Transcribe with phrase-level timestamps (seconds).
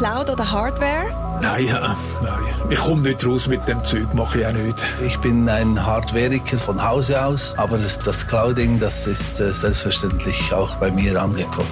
[0.00, 1.10] Cloud oder Hardware?
[1.42, 2.70] Nein, ja, nein.
[2.70, 4.78] Ich komme nicht raus mit dem Zeug, mache ich auch nicht.
[5.04, 10.74] Ich bin ein Hardwareiker von Hause aus, aber das Clouding, das ist äh, selbstverständlich auch
[10.76, 11.68] bei mir angekommen.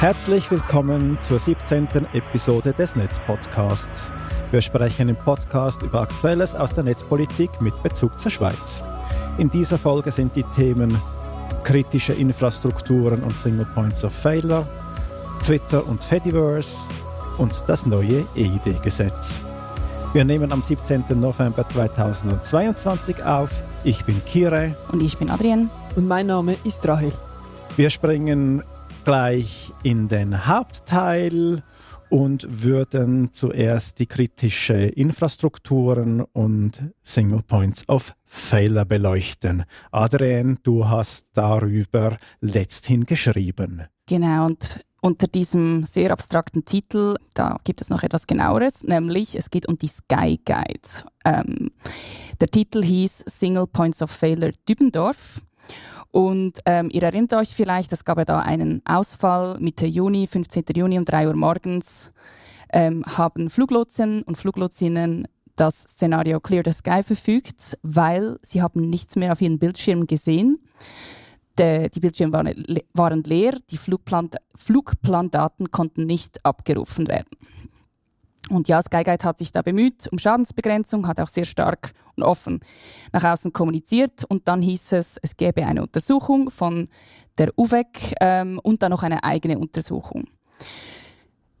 [0.00, 1.86] Herzlich willkommen zur 17.
[2.12, 4.12] Episode des Netzpodcasts.
[4.50, 8.82] Wir sprechen im Podcast über Aktuelles aus der Netzpolitik mit Bezug zur Schweiz.
[9.38, 11.00] In dieser Folge sind die Themen
[11.62, 14.66] kritische Infrastrukturen und Single Points of Failure,
[15.42, 16.90] Twitter und Fediverse
[17.38, 19.40] und das neue EID-Gesetz.
[20.12, 21.04] Wir nehmen am 17.
[21.18, 23.62] November 2022 auf.
[23.84, 24.76] Ich bin Kire.
[24.92, 25.70] Und ich bin Adrienne.
[25.96, 27.12] Und mein Name ist Rahel.
[27.76, 28.62] Wir springen
[29.04, 31.62] gleich in den Hauptteil
[32.10, 39.64] und würden zuerst die kritische Infrastrukturen und Single Points of Failure beleuchten.
[39.90, 43.84] Adrienne, du hast darüber letzthin geschrieben.
[44.06, 49.50] Genau, und unter diesem sehr abstrakten Titel, da gibt es noch etwas genaueres, nämlich es
[49.50, 51.08] geht um die Sky Guide.
[51.24, 51.70] Ähm,
[52.40, 55.42] der Titel hieß Single Points of Failure Dübendorf.
[56.12, 60.64] Und ähm, ihr erinnert euch vielleicht, es gab ja da einen Ausfall Mitte Juni, 15.
[60.74, 62.12] Juni um 3 Uhr morgens,
[62.72, 69.16] ähm, haben Fluglotsen und Fluglotsinnen das Szenario Clear the Sky verfügt, weil sie haben nichts
[69.16, 70.58] mehr auf ihren Bildschirmen gesehen.
[71.58, 77.28] De, die Bildschirme waren, waren leer, die Flugplan Flugplandaten konnten nicht abgerufen werden.
[78.50, 82.60] Und ja, Skyguide hat sich da bemüht um Schadensbegrenzung, hat auch sehr stark und offen
[83.12, 84.24] nach außen kommuniziert.
[84.28, 86.86] Und dann hieß es, es gäbe eine Untersuchung von
[87.38, 90.24] der UVEC ähm, und dann noch eine eigene Untersuchung.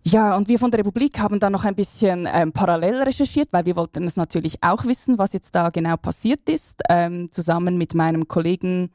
[0.02, 3.66] Ja, und wir von der Republik haben dann noch ein bisschen ähm, parallel recherchiert, weil
[3.66, 7.94] wir wollten es natürlich auch wissen, was jetzt da genau passiert ist, ähm, zusammen mit
[7.94, 8.90] meinem Kollegen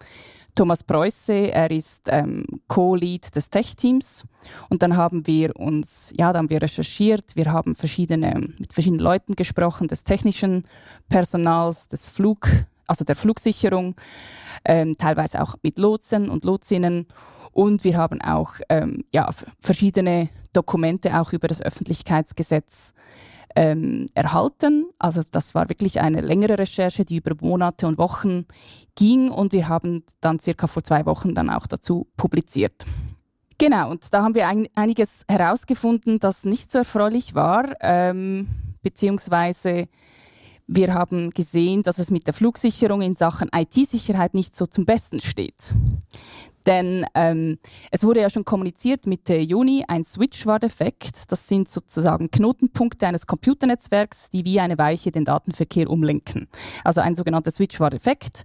[0.55, 4.25] Thomas Preusse, er ist ähm, Co-Lead des Tech-Teams.
[4.69, 9.03] Und dann haben wir uns, ja, da haben wir recherchiert, wir haben verschiedene, mit verschiedenen
[9.03, 10.63] Leuten gesprochen, des technischen
[11.09, 12.47] Personals, des Flug,
[12.87, 13.95] also der Flugsicherung,
[14.63, 17.07] ähm, teilweise auch mit Lotsen und Lotsinnen.
[17.51, 19.29] Und wir haben auch ähm, ja,
[19.59, 22.93] verschiedene Dokumente auch über das Öffentlichkeitsgesetz
[23.55, 24.85] ähm, erhalten.
[24.99, 28.45] Also das war wirklich eine längere Recherche, die über Monate und Wochen
[28.95, 32.85] ging und wir haben dann circa vor zwei Wochen dann auch dazu publiziert.
[33.57, 38.47] Genau, und da haben wir ein, einiges herausgefunden, das nicht so erfreulich war, ähm,
[38.81, 39.87] beziehungsweise
[40.67, 45.19] wir haben gesehen, dass es mit der Flugsicherung in Sachen IT-Sicherheit nicht so zum Besten
[45.19, 45.73] steht.
[46.65, 47.57] Denn ähm,
[47.91, 51.31] es wurde ja schon kommuniziert Mitte Juni, ein Switch war defekt.
[51.31, 56.47] Das sind sozusagen Knotenpunkte eines Computernetzwerks, die wie eine Weiche den Datenverkehr umlenken.
[56.83, 58.43] Also ein sogenannter Switch war defekt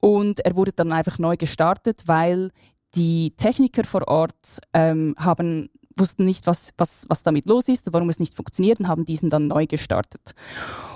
[0.00, 2.50] und er wurde dann einfach neu gestartet, weil
[2.94, 7.94] die Techniker vor Ort ähm, haben wussten nicht, was, was, was damit los ist und
[7.94, 10.34] warum es nicht funktioniert und haben diesen dann neu gestartet.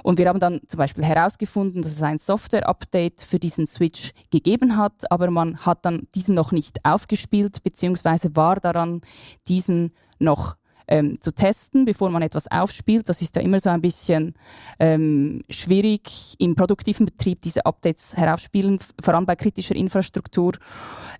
[0.02, 4.76] Und wir haben dann zum Beispiel herausgefunden, dass es ein Software-Update für diesen Switch gegeben
[4.76, 9.00] hat, aber man hat dann diesen noch nicht aufgespielt, beziehungsweise war daran,
[9.46, 10.56] diesen noch
[10.88, 13.08] ähm, zu testen, bevor man etwas aufspielt.
[13.08, 14.34] Das ist ja immer so ein bisschen
[14.80, 20.52] ähm, schwierig im produktiven Betrieb, diese Updates herausspielen, vor allem bei kritischer Infrastruktur.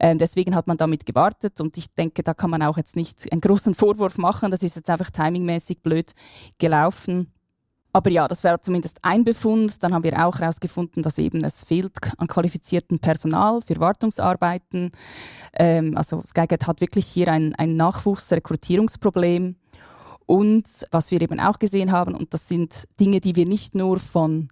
[0.01, 3.31] Ähm, deswegen hat man damit gewartet und ich denke, da kann man auch jetzt nicht
[3.31, 4.51] einen großen Vorwurf machen.
[4.51, 6.13] Das ist jetzt einfach timingmäßig blöd
[6.59, 7.33] gelaufen.
[7.93, 9.83] Aber ja, das wäre zumindest ein Befund.
[9.83, 14.91] Dann haben wir auch herausgefunden, dass eben es fehlt an qualifiziertem Personal für Wartungsarbeiten.
[15.55, 19.57] Ähm, also Skyget hat wirklich hier ein, ein Nachwuchsrekrutierungsproblem.
[20.27, 23.99] Und was wir eben auch gesehen haben, und das sind Dinge, die wir nicht nur
[23.99, 24.49] von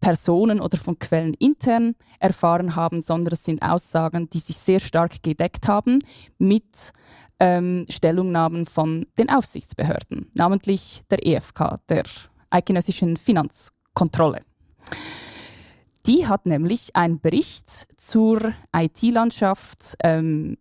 [0.00, 5.22] Personen oder von Quellen intern erfahren haben, sondern es sind Aussagen, die sich sehr stark
[5.22, 6.00] gedeckt haben
[6.38, 6.92] mit
[7.38, 12.04] ähm, Stellungnahmen von den Aufsichtsbehörden, namentlich der EFK, der
[12.52, 14.40] eidgenössischen Finanzkontrolle.
[16.06, 20.56] Die hat nämlich einen Bericht zur IT-Landschaft ähm,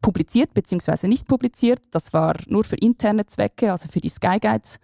[0.00, 1.08] publiziert bzw.
[1.08, 1.80] nicht publiziert.
[1.90, 4.78] Das war nur für interne Zwecke, also für die Sky Guides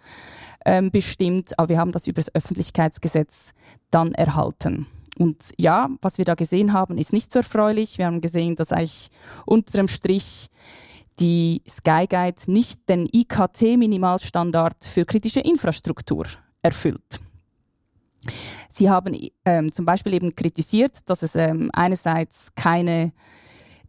[0.65, 3.53] ähm, bestimmt, aber wir haben das über das Öffentlichkeitsgesetz
[3.91, 4.87] dann erhalten.
[5.17, 7.97] Und ja, was wir da gesehen haben, ist nicht so erfreulich.
[7.97, 9.09] Wir haben gesehen, dass eigentlich
[9.45, 10.49] unterm Strich
[11.19, 16.25] die Sky Guide nicht den IKT-Minimalstandard für kritische Infrastruktur
[16.61, 17.19] erfüllt.
[18.69, 19.15] Sie haben
[19.45, 23.13] ähm, zum Beispiel eben kritisiert, dass es ähm, einerseits keine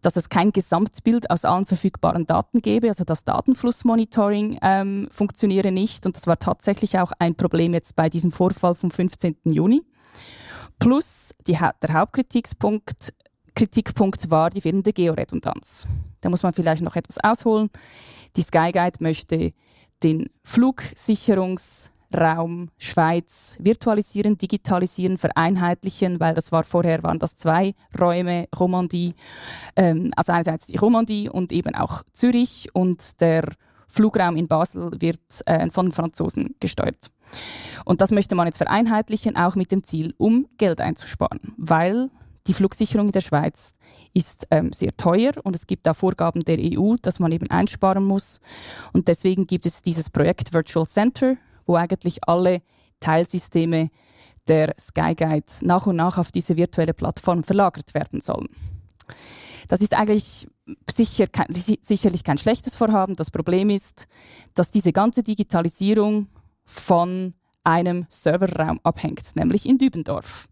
[0.02, 6.06] dass es kein Gesamtbild aus allen verfügbaren Daten gäbe, also das Datenflussmonitoring ähm, funktioniere nicht
[6.06, 9.36] und das war tatsächlich auch ein Problem jetzt bei diesem Vorfall vom 15.
[9.46, 9.82] Juni.
[10.78, 13.14] Plus die, der Hauptkritikspunkt
[13.56, 15.88] Kritikpunkt war die fehlende Georedundanz.
[16.20, 17.70] Da muss man vielleicht noch etwas ausholen.
[18.36, 19.54] Die Skyguide möchte
[20.02, 29.14] den Flugsicherungsraum Schweiz virtualisieren, digitalisieren, vereinheitlichen, weil das war vorher waren das zwei Räume, Romandie,
[29.74, 33.44] ähm, also einerseits die Romandie und eben auch Zürich und der
[33.88, 37.10] Flugraum in Basel wird äh, von Franzosen gesteuert.
[37.86, 42.10] Und das möchte man jetzt vereinheitlichen, auch mit dem Ziel, um Geld einzusparen, weil
[42.46, 43.74] die Flugsicherung in der Schweiz
[44.14, 48.04] ist ähm, sehr teuer und es gibt da Vorgaben der EU, dass man eben einsparen
[48.04, 48.40] muss.
[48.92, 52.62] Und deswegen gibt es dieses Projekt Virtual Center, wo eigentlich alle
[53.00, 53.90] Teilsysteme
[54.48, 58.48] der Skyguide nach und nach auf diese virtuelle Plattform verlagert werden sollen.
[59.68, 60.46] Das ist eigentlich
[60.90, 63.14] sicher kein, sicherlich kein schlechtes Vorhaben.
[63.14, 64.06] Das Problem ist,
[64.54, 66.28] dass diese ganze Digitalisierung
[66.64, 67.34] von
[67.64, 70.48] einem Serverraum abhängt, nämlich in Dübendorf.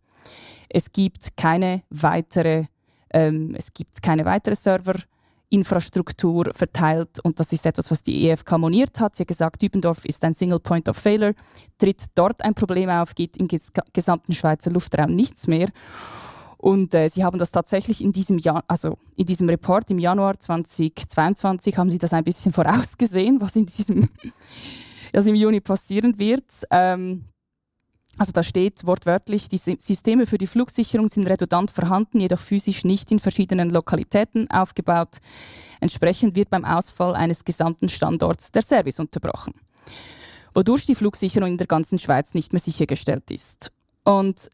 [0.69, 2.67] Es gibt keine weitere,
[3.11, 9.01] ähm, es gibt keine weitere Serverinfrastruktur verteilt und das ist etwas, was die EFK moniert
[9.01, 9.15] hat.
[9.15, 11.35] Sie hat gesagt, Dübendorf ist ein Single Point of Failure.
[11.79, 15.69] Tritt dort ein Problem auf, geht im ges gesamten Schweizer Luftraum nichts mehr.
[16.65, 20.39] Und äh, sie haben das tatsächlich in diesem Jahr, also in diesem Report im Januar
[20.39, 24.09] 2022 haben sie das ein bisschen vorausgesehen, was in diesem,
[25.13, 26.45] was im Juni passieren wird.
[26.71, 27.27] Ähm,
[28.17, 33.11] also da steht wortwörtlich, die Systeme für die Flugsicherung sind redundant vorhanden, jedoch physisch nicht
[33.11, 35.19] in verschiedenen Lokalitäten aufgebaut.
[35.81, 39.55] Entsprechend wird beim Ausfall eines gesamten Standorts der Service unterbrochen,
[40.55, 43.73] wodurch die Flugsicherung in der ganzen Schweiz nicht mehr sichergestellt ist.
[44.05, 44.51] Und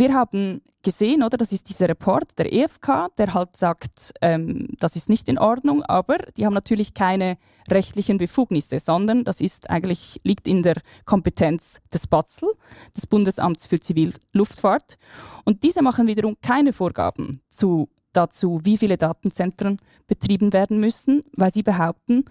[0.00, 4.96] wir haben gesehen, oder, das ist dieser Report der EFK, der halt sagt, ähm, das
[4.96, 7.36] ist nicht in Ordnung, aber die haben natürlich keine
[7.70, 12.48] rechtlichen Befugnisse, sondern das ist eigentlich, liegt in der Kompetenz des BATSL,
[12.96, 14.96] des Bundesamts für Zivilluftfahrt.
[15.44, 19.76] Und diese machen wiederum keine Vorgaben zu, dazu, wie viele Datenzentren
[20.08, 22.24] betrieben werden müssen, weil sie behaupten,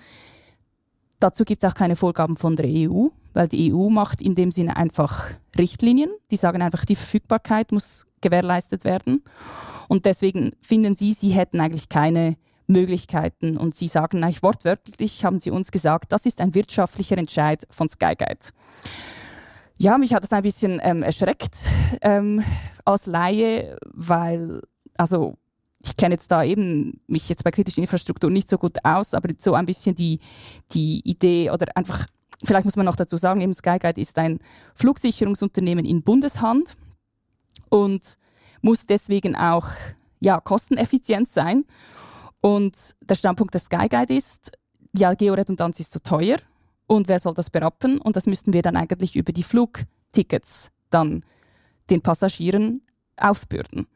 [1.19, 4.51] dazu gibt es auch keine Vorgaben von der EU weil die EU macht in dem
[4.51, 9.23] Sinne einfach Richtlinien, die sagen einfach, die Verfügbarkeit muss gewährleistet werden.
[9.87, 12.35] Und deswegen finden sie, sie hätten eigentlich keine
[12.67, 13.57] Möglichkeiten.
[13.57, 17.89] Und sie sagen eigentlich wortwörtlich, haben sie uns gesagt, das ist ein wirtschaftlicher Entscheid von
[17.89, 18.49] Skyguide.
[19.77, 21.69] Ja, mich hat das ein bisschen ähm, erschreckt
[22.01, 22.43] ähm,
[22.85, 24.61] als Laie, weil,
[24.97, 25.37] also
[25.83, 29.29] ich kenne jetzt da eben mich jetzt bei kritischer Infrastruktur nicht so gut aus, aber
[29.37, 30.19] so ein bisschen die,
[30.73, 32.05] die Idee oder einfach
[32.43, 34.39] Vielleicht muss man noch dazu sagen, eben Skyguide ist ein
[34.73, 36.77] Flugsicherungsunternehmen in Bundeshand
[37.69, 38.17] und
[38.61, 39.67] muss deswegen auch
[40.19, 41.65] ja, kosteneffizient sein.
[42.41, 44.57] Und der Standpunkt der Skyguide ist,
[44.95, 46.37] ja, Georedundanz ist zu teuer
[46.87, 47.99] und wer soll das berappen?
[47.99, 51.21] Und das müssten wir dann eigentlich über die Flugtickets dann
[51.89, 52.81] den Passagieren
[53.17, 53.87] aufbürden.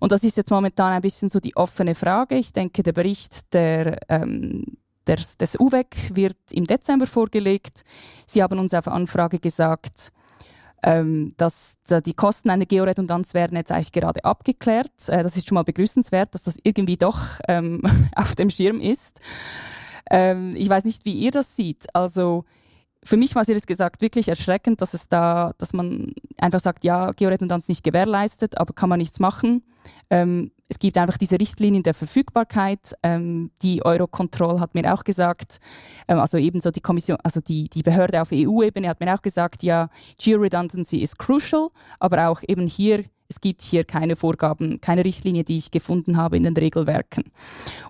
[0.00, 2.36] Und das ist jetzt momentan ein bisschen so die offene Frage.
[2.36, 4.64] Ich denke, der Bericht der ähm,
[5.06, 7.84] des, des UWEC wird im Dezember vorgelegt.
[8.26, 10.12] Sie haben uns auf Anfrage gesagt,
[10.82, 15.08] ähm, dass die Kosten einer Georedundanz werden jetzt eigentlich gerade abgeklärt.
[15.08, 17.82] Äh, das ist schon mal begrüßenswert, dass das irgendwie doch ähm,
[18.16, 19.20] auf dem Schirm ist.
[20.10, 21.94] Ähm, ich weiß nicht, wie ihr das seht.
[21.94, 22.44] Also
[23.04, 26.84] für mich war es ehrlich gesagt wirklich erschreckend, dass es da, dass man einfach sagt,
[26.84, 29.62] ja, Georedundanz nicht gewährleistet, aber kann man nichts machen.
[30.10, 32.94] Ähm, es gibt einfach diese Richtlinien der Verfügbarkeit.
[33.02, 35.58] Ähm, die Eurocontrol hat mir auch gesagt,
[36.08, 39.62] ähm, also ebenso die Kommission, also die, die Behörde auf EU-Ebene hat mir auch gesagt,
[39.62, 45.44] ja, Georedundancy ist crucial, aber auch eben hier es gibt hier keine Vorgaben, keine Richtlinie,
[45.44, 47.24] die ich gefunden habe in den Regelwerken.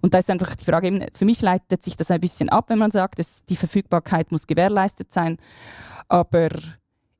[0.02, 2.68] Und da ist einfach die Frage, eben, für mich leitet sich das ein bisschen ab,
[2.68, 5.38] wenn man sagt, dass die Verfügbarkeit muss gewährleistet sein.
[6.08, 6.50] Aber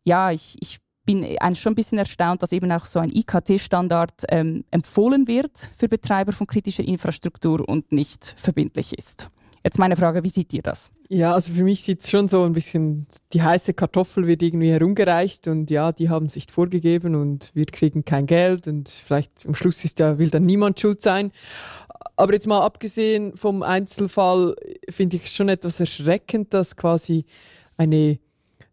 [0.04, 1.24] ja, ich, ich bin
[1.54, 6.32] schon ein bisschen erstaunt, dass eben auch so ein IKT-Standard ähm, empfohlen wird für Betreiber
[6.32, 9.30] von kritischer Infrastruktur und nicht verbindlich ist.
[9.62, 10.90] Jetzt meine Frage, wie seht ihr das?
[11.08, 14.70] Ja, also für mich sieht es schon so ein bisschen, die heiße Kartoffel wird irgendwie
[14.70, 19.54] herumgereicht und ja, die haben sich vorgegeben und wir kriegen kein Geld und vielleicht am
[19.54, 21.30] Schluss ist ja, will dann niemand schuld sein.
[22.16, 24.54] Aber jetzt mal abgesehen vom Einzelfall
[24.88, 27.26] finde ich schon etwas erschreckend, dass quasi
[27.76, 28.18] eine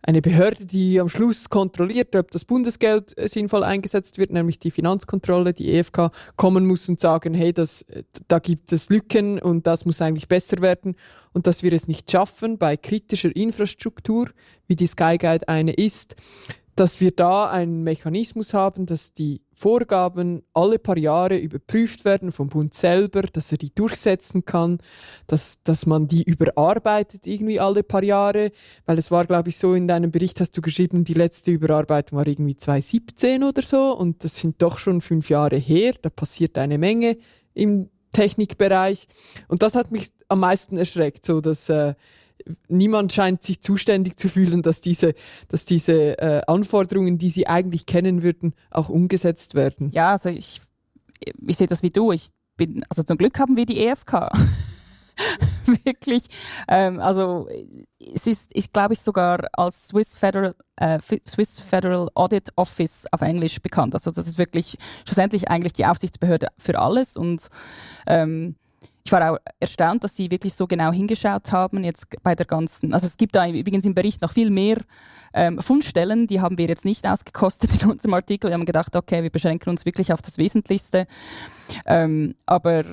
[0.08, 4.72] eine Behörde, die am Schluss kontrolliert, ob das Bundesgeld äh, sinnvoll eingesetzt wird, nämlich die
[4.72, 9.68] Finanzkontrolle, die EFK, kommen muss und sagen, hey, das, äh, da gibt es Lücken und
[9.68, 10.96] das muss eigentlich besser werden.
[11.34, 14.30] Und dass wir es nicht schaffen, bei kritischer Infrastruktur,
[14.68, 16.16] wie die Skyguide eine ist,
[16.78, 22.50] dass wir da einen Mechanismus haben, dass die Vorgaben alle paar Jahre überprüft werden vom
[22.50, 24.78] Bund selber, dass er die durchsetzen kann,
[25.26, 28.52] dass, dass man die überarbeitet irgendwie alle paar Jahre,
[28.86, 32.20] weil es war, glaube ich, so in deinem Bericht hast du geschrieben, die letzte Überarbeitung
[32.20, 36.60] war irgendwie 2017 oder so und das sind doch schon fünf Jahre her, da passiert
[36.60, 37.18] eine Menge
[37.56, 39.08] im Technikbereich.
[39.48, 41.96] Und das hat mich am meisten erschreckt, so dass äh,
[42.68, 45.14] niemand scheint sich zuständig zu fühlen, dass diese,
[45.48, 49.92] dass diese äh, Anforderungen, die sie eigentlich kennen würden, auch umgesetzt werden.
[49.92, 50.62] Ja, also ich,
[51.46, 52.12] ich sehe das wie du.
[52.12, 54.30] Ich bin, also zum Glück haben wir die EFK.
[55.84, 56.24] Wirklich.
[56.68, 57.48] Ähm, also
[58.00, 63.22] es ist, ich glaube ich sogar als Swiss Federal, äh, Swiss Federal Audit Office auf
[63.22, 63.94] Englisch bekannt.
[63.96, 67.48] Also das ist wirklich schlussendlich eigentlich die Aufsichtsbehörde für alles und
[68.06, 68.56] ähm,
[69.08, 72.94] ich war auch erstaunt, dass sie wirklich so genau hingeschaut haben jetzt bei der ganzen.
[72.94, 74.80] Also es gibt da übrigens im Bericht noch viel mehr
[75.34, 78.50] ähm, Fundstellen, die haben wir jetzt nicht ausgekostet in unserem Artikel.
[78.50, 81.08] Wir haben gedacht, okay, wir beschränken uns wirklich auf das Wesentlichste.
[81.86, 82.84] Ähm, aber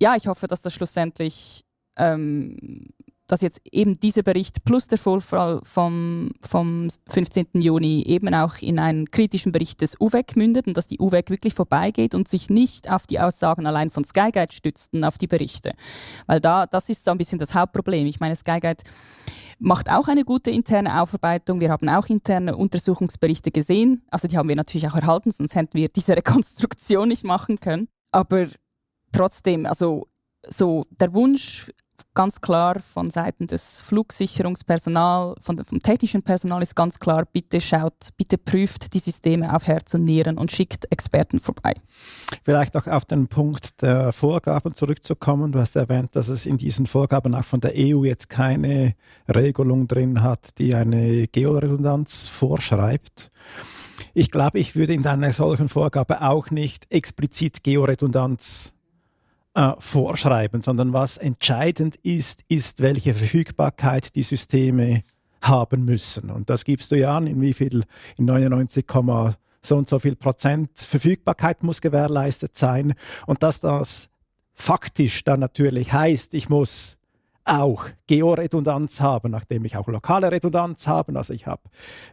[0.00, 1.64] ja, ich hoffe, dass das schlussendlich
[1.96, 2.88] ähm,
[3.26, 7.46] dass jetzt eben dieser Bericht plus der Vorfall vom, vom 15.
[7.54, 11.54] Juni eben auch in einen kritischen Bericht des UVEC mündet und dass die UVEC wirklich
[11.54, 15.72] vorbeigeht und sich nicht auf die Aussagen allein von Skyguide stützten, auf die Berichte.
[16.26, 18.06] Weil da, das ist so ein bisschen das Hauptproblem.
[18.06, 18.82] Ich meine, Skyguide
[19.58, 21.60] macht auch eine gute interne Aufarbeitung.
[21.60, 24.02] Wir haben auch interne Untersuchungsberichte gesehen.
[24.10, 27.88] Also die haben wir natürlich auch erhalten, sonst hätten wir diese Rekonstruktion nicht machen können.
[28.10, 28.46] Aber
[29.12, 30.08] trotzdem, also
[30.48, 31.70] so der Wunsch
[32.14, 38.10] ganz klar von Seiten des Flugsicherungspersonal, von, vom technischen Personal ist ganz klar, bitte schaut,
[38.16, 41.74] bitte prüft die Systeme auf Herz und Nieren und schickt Experten vorbei.
[42.42, 45.52] Vielleicht auch auf den Punkt der Vorgaben zurückzukommen.
[45.52, 48.94] Du hast erwähnt, dass es in diesen Vorgaben auch von der EU jetzt keine
[49.34, 53.30] Regelung drin hat, die eine Georedundanz vorschreibt.
[54.14, 58.74] Ich glaube, ich würde in einer solchen Vorgabe auch nicht explizit Georedundanz
[59.54, 65.02] äh, vorschreiben, sondern was entscheidend ist, ist, welche Verfügbarkeit die Systeme
[65.42, 66.30] haben müssen.
[66.30, 67.84] Und das gibst du ja an, in wie viel,
[68.16, 68.86] in 99,
[69.62, 72.94] so und so viel Prozent Verfügbarkeit muss gewährleistet sein.
[73.26, 74.08] Und dass das
[74.54, 76.96] faktisch dann natürlich heißt, ich muss
[77.44, 81.16] auch Georedundanz haben, nachdem ich auch lokale Redundanz habe.
[81.16, 81.62] Also ich habe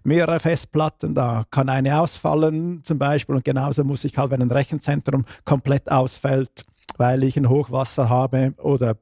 [0.04, 4.52] mehrere Festplatten, da kann eine ausfallen zum Beispiel und genauso muss ich halt, wenn ein
[4.52, 6.64] Rechenzentrum komplett ausfällt,
[6.98, 8.98] weil ich ein Hochwasser habe oder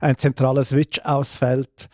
[0.00, 1.88] ein zentraler Switch ausfällt,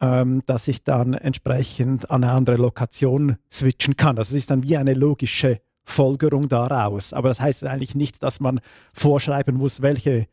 [0.00, 4.18] ähm, dass ich dann entsprechend an eine andere Lokation switchen kann.
[4.18, 7.12] Also es ist dann wie eine logische Folgerung daraus.
[7.12, 8.60] Aber das heißt eigentlich nicht, dass man
[8.92, 10.26] vorschreiben muss, welche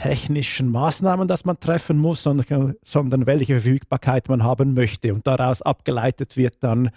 [0.00, 5.12] technischen Maßnahmen, dass man treffen muss, sondern, sondern welche Verfügbarkeit man haben möchte.
[5.12, 6.88] Und daraus abgeleitet wird dann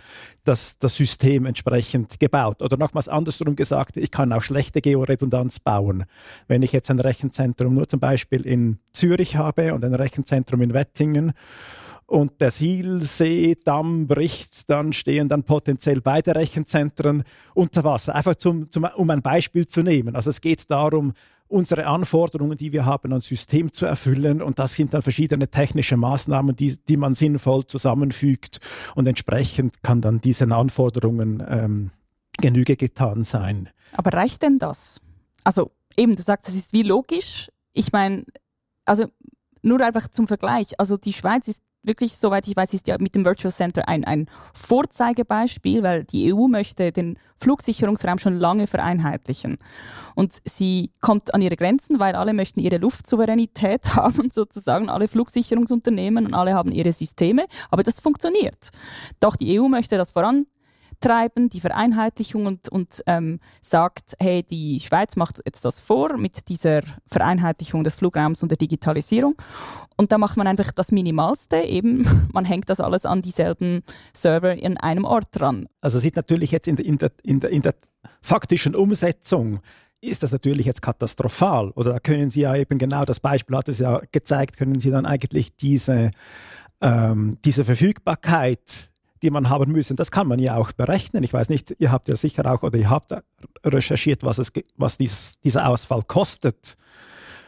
[0.45, 2.61] das, das System entsprechend gebaut.
[2.61, 6.05] Oder nochmals andersrum gesagt, ich kann auch schlechte Georedundanz bauen.
[6.47, 10.73] Wenn ich jetzt ein Rechenzentrum nur zum Beispiel in Zürich habe und ein Rechenzentrum in
[10.73, 11.33] Wettingen
[12.13, 17.23] und der Sielseedamm bricht, dann stehen dann potenziell beide Rechenzentren
[17.55, 18.13] unter Wasser.
[18.13, 20.15] Einfach zum, zum, um ein Beispiel zu nehmen.
[20.15, 21.13] Also es geht darum,
[21.47, 24.43] unsere Anforderungen, die wir haben, an System zu erfüllen.
[24.43, 28.59] Und das sind dann verschiedene technische Maßnahmen, die, die man sinnvoll zusammenfügt.
[28.93, 31.89] Und entsprechend kann dann diesen Anforderungen ähm,
[32.37, 33.69] Genüge getan sein.
[33.93, 35.01] Aber reicht denn das?
[35.43, 37.49] Also eben, du sagst, es ist wie logisch.
[37.71, 38.23] Ich meine,
[38.85, 39.07] also
[39.63, 40.79] nur einfach zum Vergleich.
[40.79, 44.03] Also die Schweiz ist wirklich, soweit ich weiß, ist ja mit dem Virtual Center ein,
[44.05, 49.57] ein Vorzeigebeispiel, weil die EU möchte den Flugsicherungsraum schon lange vereinheitlichen.
[50.15, 56.25] Und sie kommt an ihre Grenzen, weil alle möchten ihre Luftsouveränität haben, sozusagen, alle Flugsicherungsunternehmen
[56.25, 57.45] und alle haben ihre Systeme.
[57.69, 58.69] Aber das funktioniert.
[59.19, 60.45] Doch die EU möchte das voran
[61.03, 66.47] treiben, die Vereinheitlichung und, und ähm, sagt, hey, die Schweiz macht jetzt das vor mit
[66.47, 69.35] dieser Vereinheitlichung des Flugraums und der Digitalisierung.
[69.97, 73.81] Und da macht man einfach das Minimalste, eben man hängt das alles an dieselben
[74.13, 75.67] Server in einem Ort dran.
[75.81, 77.75] Also sieht natürlich jetzt in der, in der, in der, in der
[78.21, 79.59] faktischen Umsetzung
[79.99, 81.71] ist das natürlich jetzt katastrophal.
[81.71, 84.91] Oder da können Sie ja eben genau, das Beispiel hat es ja gezeigt, können Sie
[84.91, 86.11] dann eigentlich diese,
[86.81, 88.91] ähm, diese Verfügbarkeit
[89.23, 89.95] die man haben müssen.
[89.95, 91.23] Das kann man ja auch berechnen.
[91.23, 93.15] Ich weiß nicht, ihr habt ja sicher auch oder ihr habt
[93.65, 96.75] recherchiert, was, es, was dieses, dieser Ausfall kostet.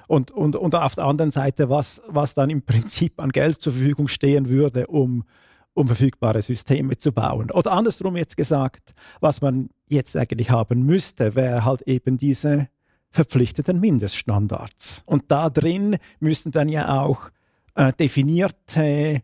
[0.08, 3.74] Und, und, und auf der anderen Seite, was, was dann im Prinzip an Geld zur
[3.74, 5.26] Verfügung stehen würde, um,
[5.74, 7.52] um verfügbare Systeme zu bauen.
[7.52, 12.70] Oder andersrum jetzt gesagt, was man jetzt eigentlich haben müsste, wäre halt eben diese
[13.10, 15.04] verpflichteten Mindeststandards.
[15.06, 17.30] Und da drin müssten dann ja auch
[17.76, 19.22] äh, definierte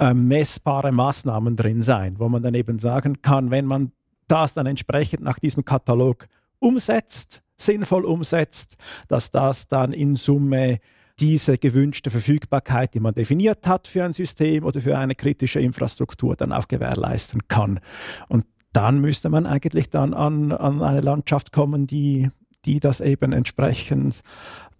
[0.00, 3.92] äh, messbare Maßnahmen drin sein, wo man dann eben sagen kann, wenn man
[4.28, 6.26] das dann entsprechend nach diesem Katalog
[6.58, 8.76] umsetzt, sinnvoll umsetzt,
[9.08, 10.78] dass das dann in Summe
[11.18, 16.34] diese gewünschte Verfügbarkeit, die man definiert hat für ein System oder für eine kritische Infrastruktur,
[16.34, 17.80] dann auch gewährleisten kann.
[18.28, 22.30] Und dann müsste man eigentlich dann an, an eine Landschaft kommen, die,
[22.64, 24.22] die das eben entsprechend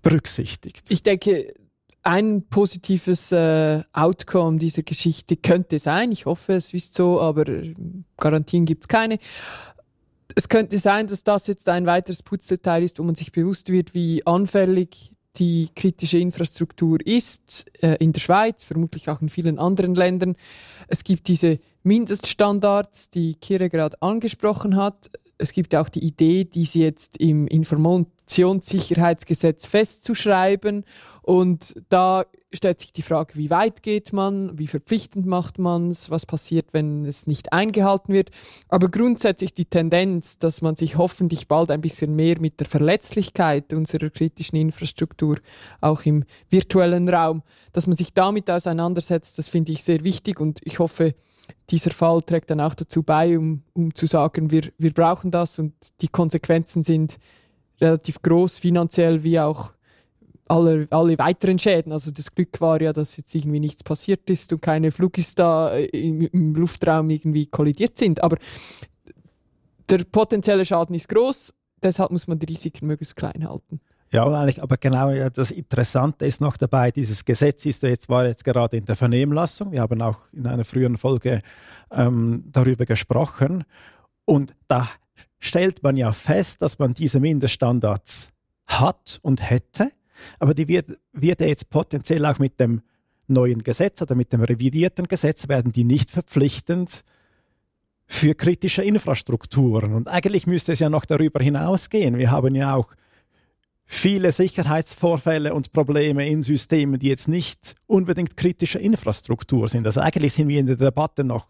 [0.02, 0.90] berücksichtigt.
[0.90, 1.52] Ich denke,
[2.02, 7.44] ein positives äh, Outcome dieser Geschichte könnte sein, ich hoffe, es ist so, aber
[8.16, 9.18] Garantien gibt es keine.
[10.34, 13.94] Es könnte sein, dass das jetzt ein weiteres Putzdetail ist, wo man sich bewusst wird,
[13.94, 19.94] wie anfällig die kritische Infrastruktur ist, äh, in der Schweiz, vermutlich auch in vielen anderen
[19.94, 20.36] Ländern.
[20.88, 25.10] Es gibt diese Mindeststandards, die Kira gerade angesprochen hat.
[25.40, 30.84] Es gibt auch die Idee, diese jetzt im Informationssicherheitsgesetz festzuschreiben.
[31.22, 36.10] Und da stellt sich die Frage, wie weit geht man, wie verpflichtend macht man es,
[36.10, 38.30] was passiert, wenn es nicht eingehalten wird.
[38.68, 43.72] Aber grundsätzlich die Tendenz, dass man sich hoffentlich bald ein bisschen mehr mit der Verletzlichkeit
[43.72, 45.38] unserer kritischen Infrastruktur,
[45.80, 47.42] auch im virtuellen Raum,
[47.72, 51.14] dass man sich damit auseinandersetzt, das finde ich sehr wichtig und ich hoffe,
[51.70, 55.58] dieser Fall trägt dann auch dazu bei, um, um zu sagen, wir, wir brauchen das
[55.58, 57.18] und die Konsequenzen sind
[57.80, 59.72] relativ groß, finanziell wie auch
[60.50, 61.92] alle, alle weiteren Schäden.
[61.92, 65.76] Also das Glück war ja, dass jetzt irgendwie nichts passiert ist und keine Flugis da
[65.76, 68.22] im, im Luftraum irgendwie kollidiert sind.
[68.22, 68.36] Aber
[69.88, 73.80] der potenzielle Schaden ist groß, deshalb muss man die Risiken möglichst klein halten.
[74.12, 78.44] Ja, eigentlich, aber genau das Interessante ist noch dabei, dieses Gesetz ist jetzt, war jetzt
[78.44, 79.70] gerade in der Vernehmlassung.
[79.70, 81.42] Wir haben auch in einer früheren Folge
[81.92, 83.64] ähm, darüber gesprochen.
[84.24, 84.88] Und da
[85.38, 88.30] stellt man ja fest, dass man diese Mindeststandards
[88.66, 89.92] hat und hätte.
[90.40, 92.82] Aber die wird, wird jetzt potenziell auch mit dem
[93.28, 97.04] neuen Gesetz oder mit dem revidierten Gesetz werden die nicht verpflichtend
[98.06, 99.94] für kritische Infrastrukturen.
[99.94, 102.18] Und eigentlich müsste es ja noch darüber hinausgehen.
[102.18, 102.92] Wir haben ja auch
[103.92, 109.84] viele Sicherheitsvorfälle und Probleme in Systemen, die jetzt nicht unbedingt kritische Infrastruktur sind.
[109.84, 111.48] Also eigentlich sind wir in der Debatte noch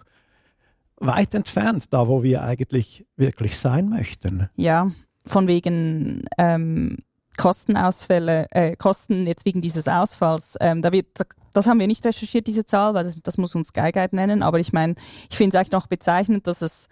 [0.96, 4.48] weit entfernt, da wo wir eigentlich wirklich sein möchten.
[4.56, 4.90] Ja,
[5.26, 6.96] von wegen ähm,
[7.36, 11.08] Kostenausfälle, äh, Kosten jetzt wegen dieses Ausfalls, ähm, da wird,
[11.52, 14.58] das haben wir nicht recherchiert, diese Zahl, weil das, das muss uns Skyguide nennen, aber
[14.58, 14.94] ich meine,
[15.28, 16.88] ich finde es eigentlich noch bezeichnend, dass es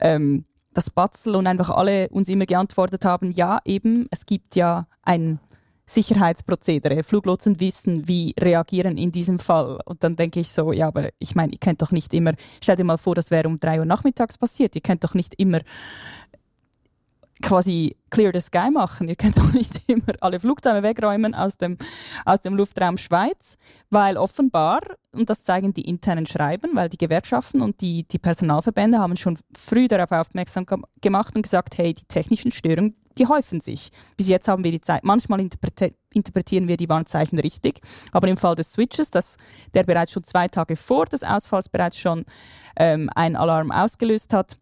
[0.00, 4.86] ähm, das Batzel und einfach alle uns immer geantwortet haben, ja eben, es gibt ja
[5.02, 5.40] ein
[5.86, 7.04] Sicherheitsprozedere.
[7.04, 9.78] Fluglotsen wissen, wie reagieren in diesem Fall.
[9.84, 12.76] Und dann denke ich so, ja, aber ich meine, ihr könnt doch nicht immer, stell
[12.76, 14.74] dir mal vor, das wäre um drei Uhr nachmittags passiert.
[14.74, 15.60] Ihr könnt doch nicht immer
[17.42, 19.08] quasi Clear the Sky machen.
[19.08, 21.76] Ihr könnt doch nicht immer alle Flugzeuge wegräumen aus dem,
[22.24, 23.58] aus dem Luftraum Schweiz,
[23.90, 24.80] weil offenbar,
[25.12, 29.38] und das zeigen die internen Schreiben, weil die Gewerkschaften und die, die Personalverbände haben schon
[29.56, 30.66] früh darauf aufmerksam
[31.00, 33.90] gemacht und gesagt, hey, die technischen Störungen, die häufen sich.
[34.16, 37.80] Bis jetzt haben wir die Zeit, manchmal interpretieren wir die Warnzeichen richtig,
[38.12, 39.36] aber im Fall des Switches, das,
[39.74, 42.24] der bereits schon zwei Tage vor des Ausfalls bereits schon
[42.76, 44.58] ähm, einen Alarm ausgelöst hat,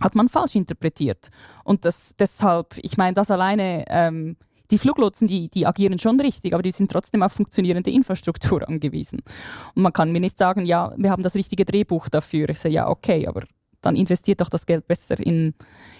[0.00, 1.28] hat man falsch interpretiert.
[1.64, 4.36] Und das deshalb, ich meine, das alleine, ähm,
[4.70, 9.20] die Fluglotsen, die, die agieren schon richtig, aber die sind trotzdem auf funktionierende Infrastruktur angewiesen.
[9.74, 12.48] Und man kann mir nicht sagen, ja, wir haben das richtige Drehbuch dafür.
[12.48, 13.42] Ich sage, ja, okay, aber
[13.80, 15.54] dann investiert doch das Geld besser in,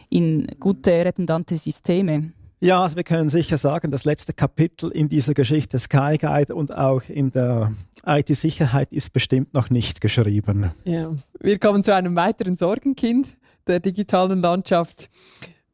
[0.09, 2.33] in gute, redundante Systeme.
[2.61, 6.73] Ja, also wir können sicher sagen, das letzte Kapitel in dieser Geschichte Sky Guide und
[6.73, 7.73] auch in der
[8.07, 10.71] IT-Sicherheit ist bestimmt noch nicht geschrieben.
[10.85, 15.09] Ja, wir kommen zu einem weiteren Sorgenkind der digitalen Landschaft.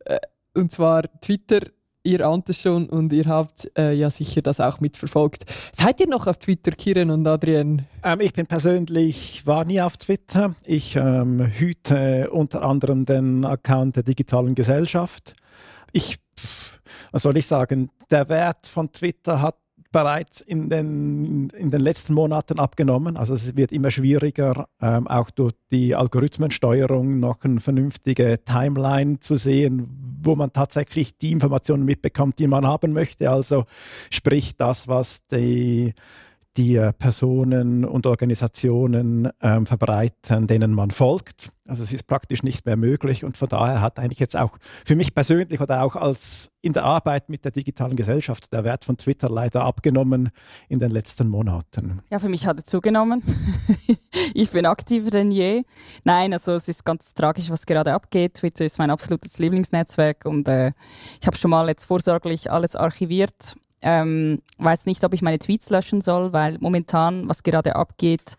[0.05, 0.19] Äh,
[0.55, 1.61] und zwar Twitter.
[2.05, 5.45] Ihr ahnt es schon und ihr habt äh, ja sicher das auch mitverfolgt.
[5.73, 7.85] Seid ihr noch auf Twitter, Kiren und Adrian?
[8.03, 10.55] Ähm, ich bin persönlich, war nie auf Twitter.
[10.65, 15.35] Ich ähm, hüte unter anderem den Account der digitalen Gesellschaft.
[15.93, 16.17] Ich,
[17.11, 19.57] was soll ich sagen, der Wert von Twitter hat
[19.91, 23.17] bereits in den, in den letzten Monaten abgenommen.
[23.17, 29.37] Also es wird immer schwieriger, ähm, auch durch die Algorithmensteuerung noch eine vernünftige Timeline zu
[29.37, 33.31] sehen, wo man tatsächlich die Informationen mitbekommt, die man haben möchte.
[33.31, 33.65] Also
[34.11, 35.95] sprich das, was die
[36.59, 41.53] die äh, Personen und Organisationen ähm, verbreiten, denen man folgt.
[41.69, 44.97] Also es ist praktisch nicht mehr möglich und von daher hat eigentlich jetzt auch für
[44.97, 48.97] mich persönlich oder auch als in der Arbeit mit der digitalen Gesellschaft der Wert von
[48.97, 50.31] Twitter leider abgenommen
[50.69, 52.01] in den letzten Monaten.
[52.11, 53.23] Ja, für mich hat er zugenommen.
[54.35, 55.63] ich bin aktiver denn je.
[56.05, 58.35] Nein, also es ist ganz tragisch, was gerade abgeht.
[58.35, 60.73] Twitter ist mein absolutes Lieblingsnetzwerk und äh,
[61.21, 65.71] ich habe schon mal jetzt vorsorglich alles archiviert ähm, weiß nicht, ob ich meine Tweets
[65.71, 68.37] löschen soll, weil momentan, was gerade abgeht,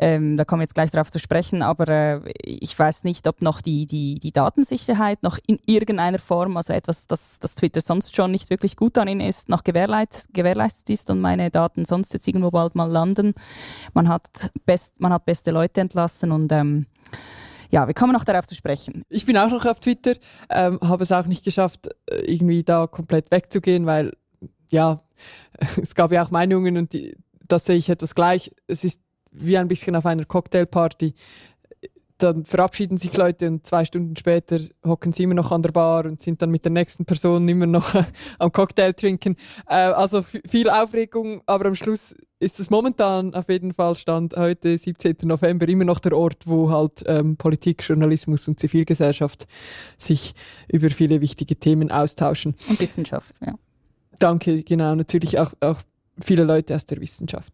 [0.00, 3.42] Ähm, da kommen wir jetzt gleich darauf zu sprechen, aber äh, ich weiß nicht, ob
[3.42, 8.14] noch die, die, die Datensicherheit noch in irgendeiner Form, also etwas, das, das Twitter sonst
[8.14, 12.14] schon nicht wirklich gut an ihnen ist, noch gewährleistet, gewährleistet ist und meine Daten sonst
[12.14, 13.34] jetzt irgendwo bald mal landen.
[13.92, 16.86] Man hat, best, man hat beste Leute entlassen und ähm,
[17.70, 19.02] ja, wir kommen noch darauf zu sprechen.
[19.08, 20.14] Ich bin auch noch auf Twitter,
[20.48, 24.12] ähm, habe es auch nicht geschafft, äh, irgendwie da komplett wegzugehen, weil
[24.70, 25.00] ja,
[25.80, 28.50] es gab ja auch Meinungen und die, das sehe ich etwas gleich.
[28.66, 29.00] Es ist
[29.30, 31.14] wie ein bisschen auf einer Cocktailparty.
[32.18, 36.04] Dann verabschieden sich Leute und zwei Stunden später hocken sie immer noch an der Bar
[36.04, 37.94] und sind dann mit der nächsten Person immer noch
[38.40, 39.36] am Cocktail trinken.
[39.68, 44.76] Äh, also viel Aufregung, aber am Schluss ist es momentan auf jeden Fall Stand heute,
[44.76, 45.16] 17.
[45.22, 49.46] November, immer noch der Ort, wo halt ähm, Politik, Journalismus und Zivilgesellschaft
[49.96, 50.34] sich
[50.66, 52.56] über viele wichtige Themen austauschen.
[52.68, 53.54] Und Wissenschaft, ja.
[54.18, 55.78] Danke, genau, natürlich auch, auch
[56.20, 57.52] viele Leute aus der Wissenschaft.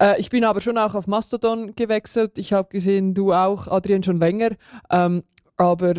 [0.00, 2.38] Äh, ich bin aber schon auch auf Mastodon gewechselt.
[2.38, 4.50] Ich habe gesehen, du auch, Adrian, schon länger.
[4.90, 5.22] Ähm,
[5.56, 5.94] aber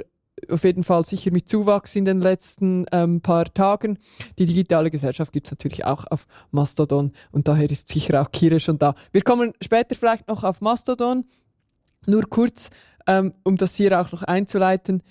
[0.50, 3.98] auf jeden Fall sicher mit Zuwachs in den letzten ähm, paar Tagen.
[4.38, 8.78] Die digitale Gesellschaft gibt's natürlich auch auf Mastodon und daher ist sicher auch Kira schon
[8.78, 8.94] da.
[9.12, 11.26] Wir kommen später vielleicht noch auf Mastodon.
[12.06, 12.70] Nur kurz,
[13.08, 15.02] ähm, um das hier auch noch einzuleiten,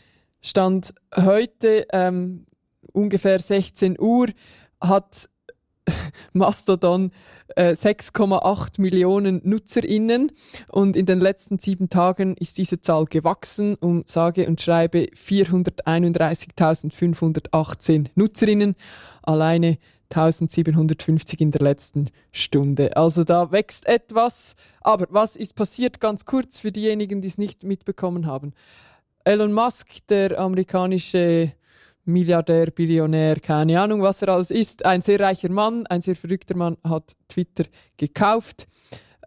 [0.40, 2.46] stand heute ähm,
[2.92, 4.28] ungefähr 16 Uhr,
[4.80, 5.28] hat
[6.32, 7.12] Mastodon
[7.54, 10.32] äh, 6,8 Millionen NutzerInnen
[10.68, 18.08] und in den letzten sieben Tagen ist diese Zahl gewachsen um sage und schreibe 431.518
[18.14, 18.74] NutzerInnen,
[19.22, 19.78] alleine
[20.10, 22.96] 1750 in der letzten Stunde.
[22.96, 24.54] Also da wächst etwas.
[24.80, 26.00] Aber was ist passiert?
[26.00, 28.52] Ganz kurz für diejenigen, die es nicht mitbekommen haben.
[29.24, 31.52] Elon Musk, der amerikanische
[32.06, 34.84] Milliardär, Billionär, keine Ahnung, was er alles ist.
[34.84, 37.64] Ein sehr reicher Mann, ein sehr verrückter Mann hat Twitter
[37.96, 38.66] gekauft.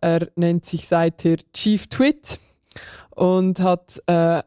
[0.02, 2.40] Er nennt sich seither Chief Twit
[3.16, 4.42] und hat äh,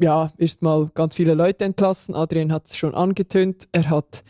[0.00, 2.14] ja erstmal ganz viele Leute entlassen.
[2.14, 3.68] Adrian hat es schon angetönt.
[3.72, 4.22] Er hat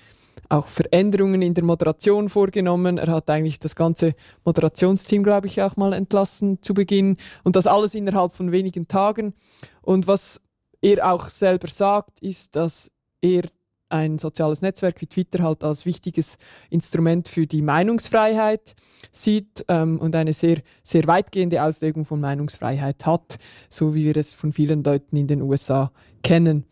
[0.48, 2.98] auch Veränderungen in der Moderation vorgenommen.
[2.98, 7.16] Er hat eigentlich das ganze Moderationsteam, glaube ich, auch mal entlassen zu Beginn.
[7.42, 9.34] Und das alles innerhalb von wenigen Tagen.
[9.82, 10.42] Und was
[10.80, 12.92] er auch selber sagt, ist, dass
[13.26, 13.42] er
[13.88, 16.38] ein soziales Netzwerk wie Twitter halt als wichtiges
[16.70, 18.74] Instrument für die Meinungsfreiheit
[19.12, 24.34] sieht ähm, und eine sehr, sehr weitgehende Auslegung von Meinungsfreiheit hat, so wie wir es
[24.34, 26.64] von vielen Leuten in den USA kennen.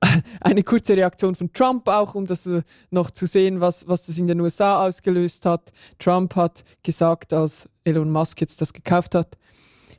[0.40, 4.18] Eine kurze Reaktion von Trump auch, um das äh, noch zu sehen, was, was das
[4.18, 5.72] in den USA ausgelöst hat.
[5.98, 9.36] Trump hat gesagt, als Elon Musk jetzt das gekauft hat,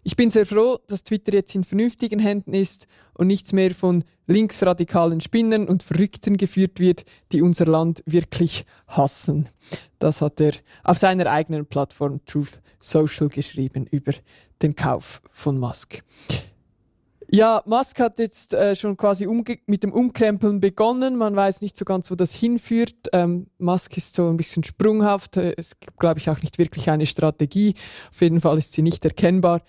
[0.04, 4.04] ich bin sehr froh, dass Twitter jetzt in vernünftigen Händen ist und nichts mehr von
[4.28, 9.48] linksradikalen Spinnern und Verrückten geführt wird, die unser Land wirklich hassen.
[10.00, 14.14] Das hat er auf seiner eigenen Plattform Truth Social geschrieben über
[14.62, 16.04] den Kauf von Musk.
[17.30, 19.26] Ja, Musk hat jetzt äh, schon quasi
[19.66, 21.16] mit dem Umkrempeln begonnen.
[21.16, 23.10] Man weiß nicht so ganz, wo das hinführt.
[23.12, 25.38] Ähm, Musk ist so ein bisschen sprunghaft.
[25.38, 27.74] Es gibt, glaube ich, auch nicht wirklich eine Strategie.
[28.12, 29.62] Auf jeden Fall ist sie nicht erkennbar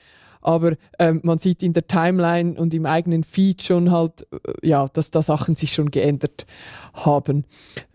[0.44, 4.86] aber ähm, man sieht in der Timeline und im eigenen Feed schon halt, äh, ja,
[4.86, 6.46] dass da Sachen sich schon geändert
[6.92, 7.44] haben.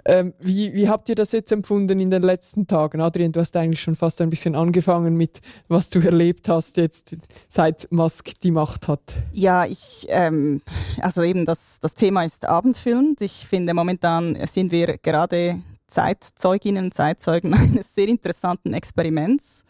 [0.03, 3.01] Ähm, wie, wie habt ihr das jetzt empfunden in den letzten Tagen?
[3.01, 7.15] Adrian, du hast eigentlich schon fast ein bisschen angefangen mit, was du erlebt hast jetzt,
[7.47, 9.17] seit Musk die Macht hat.
[9.31, 10.61] Ja, ich, ähm,
[10.99, 13.21] also eben das, das Thema ist abendfüllend.
[13.21, 19.65] Ich finde, momentan sind wir gerade Zeitzeuginnen, Zeitzeugen eines sehr interessanten Experiments.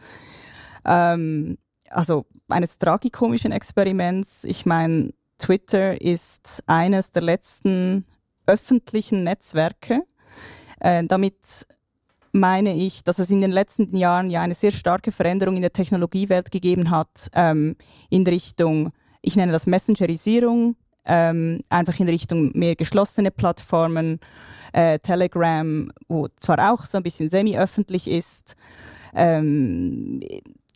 [0.85, 1.57] Ähm,
[1.89, 4.43] also eines tragikomischen Experiments.
[4.43, 8.05] Ich meine, Twitter ist eines der letzten
[8.45, 10.03] öffentlichen Netzwerke.
[10.79, 11.67] Äh, damit
[12.31, 15.73] meine ich, dass es in den letzten Jahren ja eine sehr starke Veränderung in der
[15.73, 17.75] Technologiewelt gegeben hat, ähm,
[18.09, 20.75] in Richtung, ich nenne das Messengerisierung,
[21.05, 24.19] ähm, einfach in Richtung mehr geschlossene Plattformen,
[24.73, 28.55] äh, Telegram, wo zwar auch so ein bisschen semi-öffentlich ist,
[29.15, 30.19] ähm,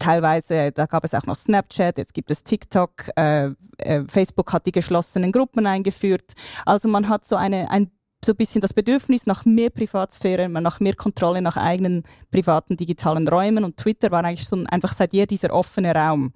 [0.03, 4.65] teilweise, da gab es auch noch Snapchat, jetzt gibt es TikTok, äh, äh, Facebook hat
[4.65, 6.33] die geschlossenen Gruppen eingeführt.
[6.65, 7.91] Also man hat so eine, ein
[8.25, 13.27] so ein bisschen das Bedürfnis nach mehr Privatsphäre, nach mehr Kontrolle nach eigenen privaten digitalen
[13.27, 16.31] Räumen und Twitter war eigentlich so einfach seit jeher dieser offene Raum.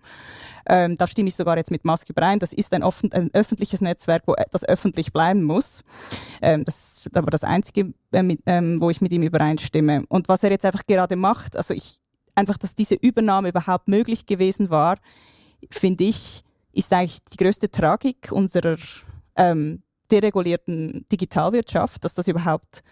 [0.66, 2.40] Ähm, da stimme ich sogar jetzt mit Musk überein.
[2.40, 5.86] Das ist ein, offen, ein öffentliches Netzwerk, wo das öffentlich bleiben muss.
[6.42, 10.04] Ähm, das ist aber das Einzige, äh, mit, ähm, wo ich mit ihm übereinstimme.
[10.10, 12.02] Und was er jetzt einfach gerade macht, also ich,
[12.38, 14.98] einfach, dass diese Übernahme überhaupt möglich gewesen war,
[15.72, 18.78] finde ich, ist eigentlich die größte Tragik unserer
[19.36, 22.84] ähm, deregulierten Digitalwirtschaft, dass das überhaupt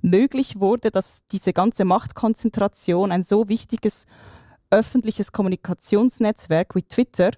[0.00, 4.06] möglich wurde, dass diese ganze Machtkonzentration ein so wichtiges
[4.70, 7.30] öffentliches Kommunikationsnetzwerk wie Twitter,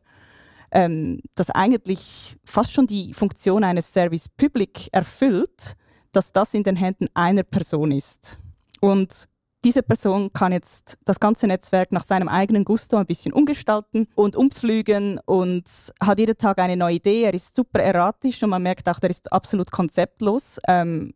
[0.70, 5.74] ähm, das eigentlich fast schon die Funktion eines Service Public erfüllt,
[6.12, 8.38] dass das in den Händen einer Person ist.
[8.80, 9.28] Und
[9.66, 14.36] diese Person kann jetzt das ganze Netzwerk nach seinem eigenen Gusto ein bisschen umgestalten und
[14.36, 15.64] umpflügen und
[16.00, 17.24] hat jeden Tag eine neue Idee.
[17.24, 20.60] Er ist super erratisch und man merkt auch, der ist absolut konzeptlos.
[20.68, 21.12] Ähm,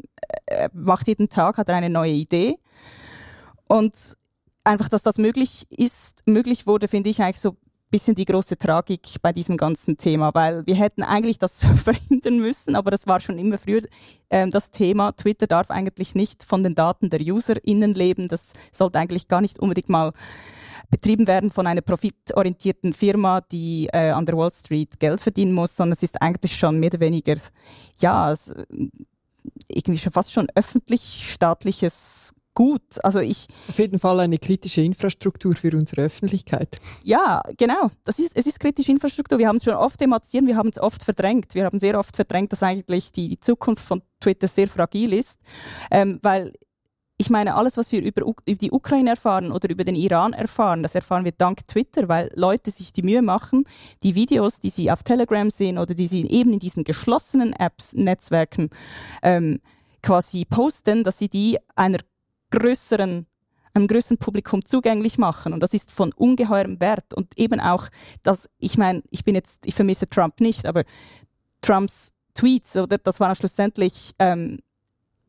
[0.46, 2.58] er macht jeden Tag, hat er eine neue Idee.
[3.68, 3.94] Und
[4.64, 7.56] einfach, dass das möglich ist, möglich wurde, finde ich eigentlich so
[7.90, 12.76] bisschen die große Tragik bei diesem ganzen Thema, weil wir hätten eigentlich das verhindern müssen,
[12.76, 13.82] aber das war schon immer früher
[14.28, 15.12] äh, das Thema.
[15.12, 18.28] Twitter darf eigentlich nicht von den Daten der UserInnen leben.
[18.28, 20.12] Das sollte eigentlich gar nicht unbedingt mal
[20.90, 25.76] betrieben werden von einer profitorientierten Firma, die äh, an der Wall Street Geld verdienen muss,
[25.76, 27.36] sondern es ist eigentlich schon mehr oder weniger,
[27.98, 28.34] ja,
[29.68, 33.02] irgendwie schon fast schon öffentlich-staatliches gut.
[33.02, 36.76] Also ich auf jeden Fall eine kritische Infrastruktur für unsere Öffentlichkeit.
[37.04, 37.90] Ja, genau.
[38.04, 39.38] Das ist, es ist kritische Infrastruktur.
[39.38, 41.54] Wir haben es schon oft thematisiert, wir haben es oft verdrängt.
[41.54, 45.40] Wir haben sehr oft verdrängt, dass eigentlich die, die Zukunft von Twitter sehr fragil ist,
[45.90, 46.52] ähm, weil
[47.16, 50.82] ich meine, alles, was wir über, über, die Ukraine erfahren oder über den Iran erfahren,
[50.82, 53.64] das erfahren wir dank Twitter, weil Leute sich die Mühe machen,
[54.02, 57.94] die Videos, die sie auf Telegram sehen oder die sie eben in diesen geschlossenen Apps,
[57.94, 58.68] Netzwerken
[59.22, 59.60] ähm,
[60.02, 61.98] quasi posten, dass sie die einer
[62.50, 63.26] größeren
[63.72, 65.52] einem größeren Publikum zugänglich machen.
[65.52, 67.14] Und das ist von ungeheurem Wert.
[67.14, 67.88] Und eben auch,
[68.22, 70.84] dass, ich meine, ich bin jetzt, ich vermisse Trump nicht, aber
[71.62, 74.58] Trumps Tweets, oder das war schlussendlich, ähm,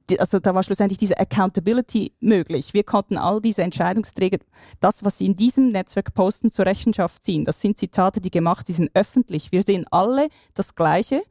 [0.10, 2.74] die, also da war schlussendlich diese Accountability möglich.
[2.74, 4.40] Wir konnten all diese Entscheidungsträger,
[4.80, 7.46] das, was sie in diesem Netzwerk posten, zur Rechenschaft ziehen.
[7.46, 9.52] Das sind Zitate, die gemacht, die sind öffentlich.
[9.52, 11.22] Wir sehen alle das Gleiche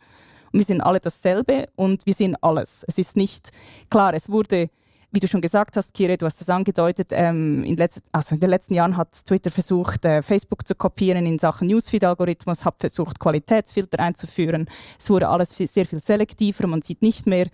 [0.52, 2.84] und wir sehen alle dasselbe und wir sehen alles.
[2.86, 3.50] Es ist nicht
[3.90, 4.70] klar, es wurde
[5.12, 8.40] wie du schon gesagt hast, Kire, du hast es angedeutet, ähm, in, letzt, also in
[8.40, 13.18] den letzten Jahren hat Twitter versucht, äh, Facebook zu kopieren in Sachen Newsfeed-Algorithmus, hat versucht,
[13.18, 14.68] Qualitätsfilter einzuführen.
[14.98, 16.66] Es wurde alles viel, sehr viel selektiver.
[16.66, 17.48] Man sieht nicht mehr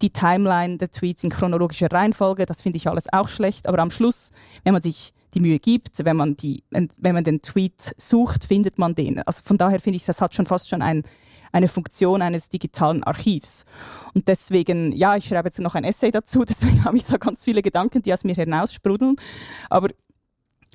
[0.00, 2.46] die Timeline der Tweets in chronologischer Reihenfolge.
[2.46, 3.66] Das finde ich alles auch schlecht.
[3.66, 4.30] Aber am Schluss,
[4.62, 8.78] wenn man sich die Mühe gibt, wenn man, die, wenn man den Tweet sucht, findet
[8.78, 9.20] man den.
[9.22, 11.02] Also von daher finde ich, das hat schon fast schon ein
[11.52, 13.66] eine Funktion eines digitalen Archivs.
[14.14, 17.44] Und deswegen, ja, ich schreibe jetzt noch ein Essay dazu, deswegen habe ich so ganz
[17.44, 19.16] viele Gedanken, die aus mir hinaussprudeln.
[19.70, 19.88] Aber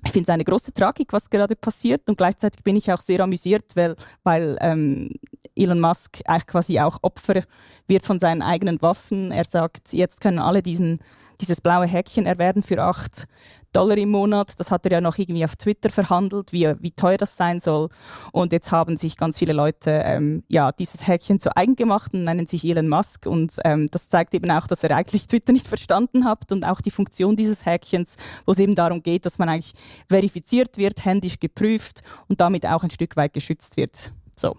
[0.05, 3.19] ich finde es eine große Tragik, was gerade passiert und gleichzeitig bin ich auch sehr
[3.19, 5.09] amüsiert, weil, weil ähm,
[5.55, 7.41] Elon Musk eigentlich quasi auch Opfer
[7.87, 9.31] wird von seinen eigenen Waffen.
[9.31, 10.99] Er sagt, jetzt können alle diesen,
[11.41, 13.27] dieses blaue Häkchen erwerben für acht
[13.73, 14.59] Dollar im Monat.
[14.59, 17.89] Das hat er ja noch irgendwie auf Twitter verhandelt, wie, wie teuer das sein soll.
[18.31, 22.23] Und jetzt haben sich ganz viele Leute ähm, ja dieses Häkchen zu eigen gemacht und
[22.23, 23.25] nennen sich Elon Musk.
[23.25, 26.81] Und ähm, das zeigt eben auch, dass er eigentlich Twitter nicht verstanden hat und auch
[26.81, 29.73] die Funktion dieses Häkchens, wo es eben darum geht, dass man eigentlich
[30.09, 34.11] verifiziert wird, händisch geprüft und damit auch ein Stück weit geschützt wird.
[34.35, 34.57] So.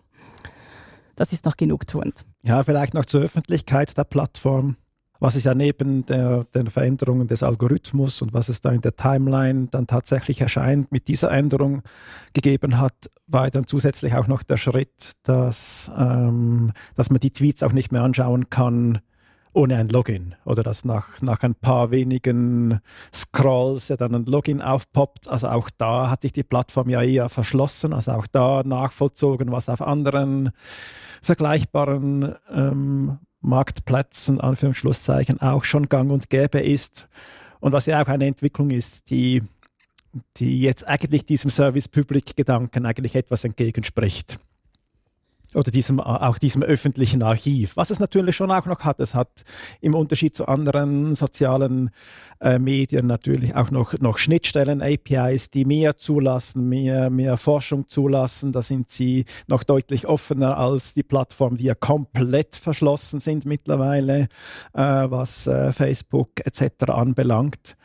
[1.17, 2.25] Das ist noch genugtuend.
[2.45, 4.77] Ja, vielleicht noch zur Öffentlichkeit der Plattform
[5.21, 8.97] was es ja neben der, den Veränderungen des Algorithmus und was es da in der
[8.97, 11.83] Timeline dann tatsächlich erscheint, mit dieser Änderung
[12.35, 17.63] gegeben hat, war dann zusätzlich auch noch der Schritt, dass, ähm, dass man die Tweets
[17.63, 19.01] auch nicht mehr anschauen kann
[19.53, 22.81] ohne ein Login oder dass nach, nach ein paar wenigen
[23.13, 25.29] Scrolls ja dann ein Login aufpoppt.
[25.29, 29.69] Also auch da hat sich die Plattform ja eher verschlossen, also auch da nachvollzogen, was
[29.69, 30.51] auf anderen
[31.23, 37.09] vergleichbaren ähm, Marktplätzen, Anführungsschlusszeichen, auch schon gang und gäbe ist.
[37.61, 39.43] Und was ja auch eine Entwicklung ist, die,
[40.37, 44.39] die jetzt eigentlich diesem Service-Public-Gedanken eigentlich etwas entgegenspricht
[45.59, 47.77] oder diesem, auch diesem öffentlichen Archiv.
[47.77, 49.43] Was es natürlich schon auch noch hat, es hat
[49.81, 51.91] im Unterschied zu anderen sozialen
[52.41, 58.53] äh, Medien natürlich auch noch, noch Schnittstellen, APIs, die mehr zulassen, mehr, mehr Forschung zulassen.
[58.53, 64.29] Da sind sie noch deutlich offener als die Plattformen, die ja komplett verschlossen sind mittlerweile,
[64.75, 66.91] äh, was äh, Facebook etc.
[66.91, 67.77] anbelangt.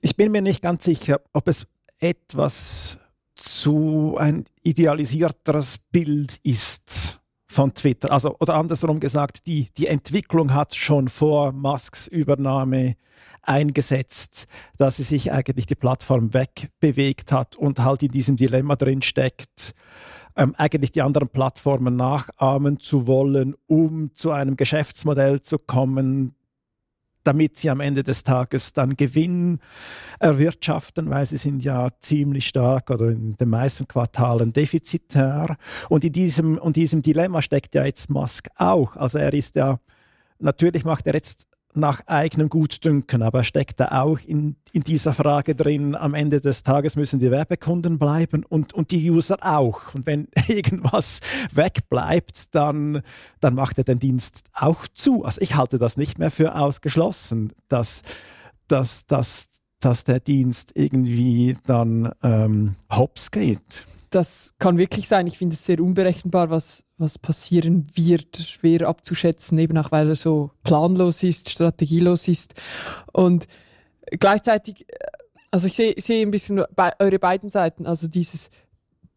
[0.00, 1.66] Ich bin mir nicht ganz sicher, ob es
[1.98, 3.00] etwas
[3.38, 8.12] zu ein idealisierteres Bild ist von Twitter.
[8.12, 12.96] Also, oder andersrum gesagt, die, die Entwicklung hat schon vor Musks Übernahme
[13.42, 14.46] eingesetzt,
[14.76, 19.74] dass sie sich eigentlich die Plattform wegbewegt hat und halt in diesem Dilemma drin steckt,
[20.36, 26.34] ähm, eigentlich die anderen Plattformen nachahmen zu wollen, um zu einem Geschäftsmodell zu kommen,
[27.28, 29.58] damit sie am Ende des Tages dann Gewinn
[30.18, 35.58] erwirtschaften, weil sie sind ja ziemlich stark oder in den meisten Quartalen defizitär.
[35.90, 38.96] Und in diesem, und diesem Dilemma steckt ja jetzt Musk auch.
[38.96, 39.78] Also er ist ja,
[40.38, 41.46] natürlich macht er jetzt
[41.78, 46.62] nach eigenem Gutdünken, aber steckt da auch in, in dieser Frage drin, am Ende des
[46.62, 49.94] Tages müssen die Werbekunden bleiben und, und die User auch.
[49.94, 51.20] Und wenn irgendwas
[51.52, 53.02] wegbleibt, dann,
[53.40, 55.24] dann macht er den Dienst auch zu.
[55.24, 58.02] Also ich halte das nicht mehr für ausgeschlossen, dass,
[58.68, 65.26] dass, dass, dass der Dienst irgendwie dann ähm, hops geht das kann wirklich sein.
[65.26, 70.16] Ich finde es sehr unberechenbar, was, was passieren wird, schwer abzuschätzen, eben auch weil er
[70.16, 72.54] so planlos ist, strategielos ist.
[73.12, 73.46] Und
[74.18, 74.94] gleichzeitig, äh,
[75.50, 76.62] also ich sehe, sehe ein bisschen
[76.98, 78.50] eure beiden Seiten, also dieses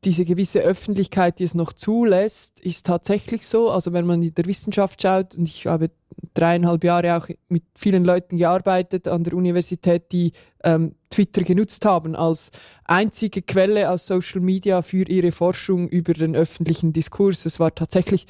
[0.04, 3.70] diese gewisse Öffentlichkeit, die es noch zulässt, ist tatsächlich so.
[3.70, 5.92] Also wenn man in der Wissenschaft schaut, und ich habe
[6.34, 10.32] dreieinhalb Jahre auch mit vielen Leuten gearbeitet an der Universität, die
[10.64, 12.52] ähm, Twitter genutzt haben als
[12.86, 17.46] einzige Quelle aus Social Media für ihre Forschung über den öffentlichen Diskurs.
[17.46, 18.26] Es war tatsächlich,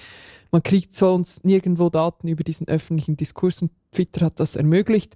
[0.51, 5.15] man kriegt sonst nirgendwo Daten über diesen öffentlichen Diskurs und Twitter hat das ermöglicht.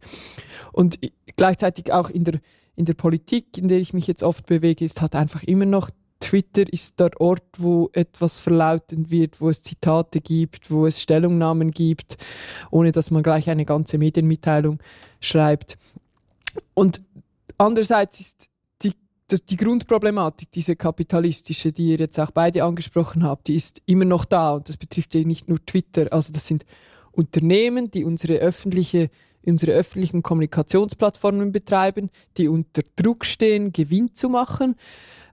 [0.71, 0.99] Und
[1.35, 2.39] gleichzeitig auch in der,
[2.75, 5.89] in der Politik, in der ich mich jetzt oft bewege, ist halt einfach immer noch
[6.19, 11.71] Twitter ist der Ort, wo etwas verlauten wird, wo es Zitate gibt, wo es Stellungnahmen
[11.71, 12.17] gibt,
[12.71, 14.79] ohne dass man gleich eine ganze Medienmitteilung
[15.19, 15.77] schreibt.
[16.73, 17.01] Und
[17.57, 18.49] andererseits ist
[18.81, 18.93] die,
[19.49, 24.25] die Grundproblematik, diese kapitalistische, die ihr jetzt auch beide angesprochen habt, die ist immer noch
[24.25, 26.07] da und das betrifft ja nicht nur Twitter.
[26.11, 26.65] Also das sind
[27.11, 29.09] Unternehmen, die unsere öffentliche
[29.47, 34.75] unsere öffentlichen Kommunikationsplattformen betreiben, die unter Druck stehen, Gewinn zu machen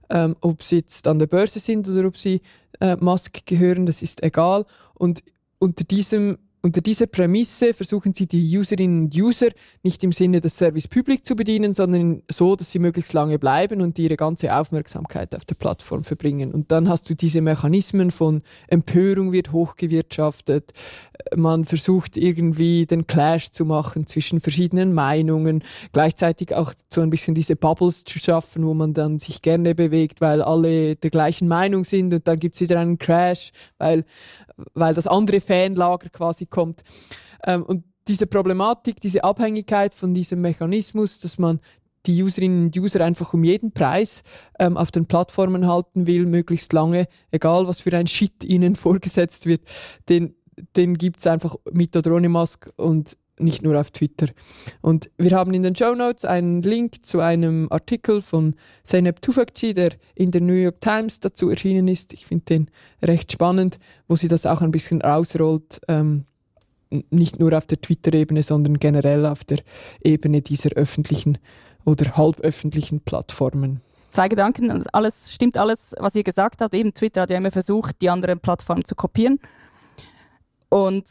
[0.09, 2.41] ähm, ob sie jetzt an der Börse sind oder ob sie
[2.79, 4.65] äh, Musk gehören, das ist egal.
[4.93, 5.23] Und
[5.59, 9.49] unter diesem unter dieser Prämisse versuchen sie die Userinnen und User
[9.83, 13.81] nicht im Sinne des Service Public zu bedienen, sondern so, dass sie möglichst lange bleiben
[13.81, 16.53] und ihre ganze Aufmerksamkeit auf der Plattform verbringen.
[16.53, 20.71] Und dann hast du diese Mechanismen von Empörung wird hochgewirtschaftet,
[21.35, 27.35] man versucht irgendwie den Clash zu machen zwischen verschiedenen Meinungen, gleichzeitig auch so ein bisschen
[27.35, 31.83] diese Bubbles zu schaffen, wo man dann sich gerne bewegt, weil alle der gleichen Meinung
[31.83, 34.05] sind und dann gibt's wieder einen Crash, weil
[34.73, 36.83] weil das andere Fanlager quasi kommt.
[37.45, 41.59] Ähm, und diese Problematik, diese Abhängigkeit von diesem Mechanismus, dass man
[42.05, 44.23] die Userinnen und User einfach um jeden Preis
[44.59, 49.45] ähm, auf den Plattformen halten will, möglichst lange, egal was für ein Shit ihnen vorgesetzt
[49.45, 49.61] wird,
[50.09, 50.35] den,
[50.75, 54.27] den gibt's einfach mit oder ohne Mask und nicht nur auf Twitter.
[54.81, 59.73] Und wir haben in den Show Notes einen Link zu einem Artikel von Zeynep Tufekci,
[59.73, 62.13] der in der New York Times dazu erschienen ist.
[62.13, 66.25] Ich finde den recht spannend, wo sie das auch ein bisschen ausrollt, ähm,
[67.09, 69.59] nicht nur auf der Twitter-Ebene, sondern generell auf der
[70.03, 71.37] Ebene dieser öffentlichen
[71.85, 73.81] oder halböffentlichen Plattformen
[74.13, 74.85] zwei Gedanken.
[74.93, 76.73] Alles stimmt alles, was ihr gesagt habt.
[76.73, 79.39] Eben Twitter hat ja immer versucht, die anderen Plattformen zu kopieren.
[80.69, 81.05] Und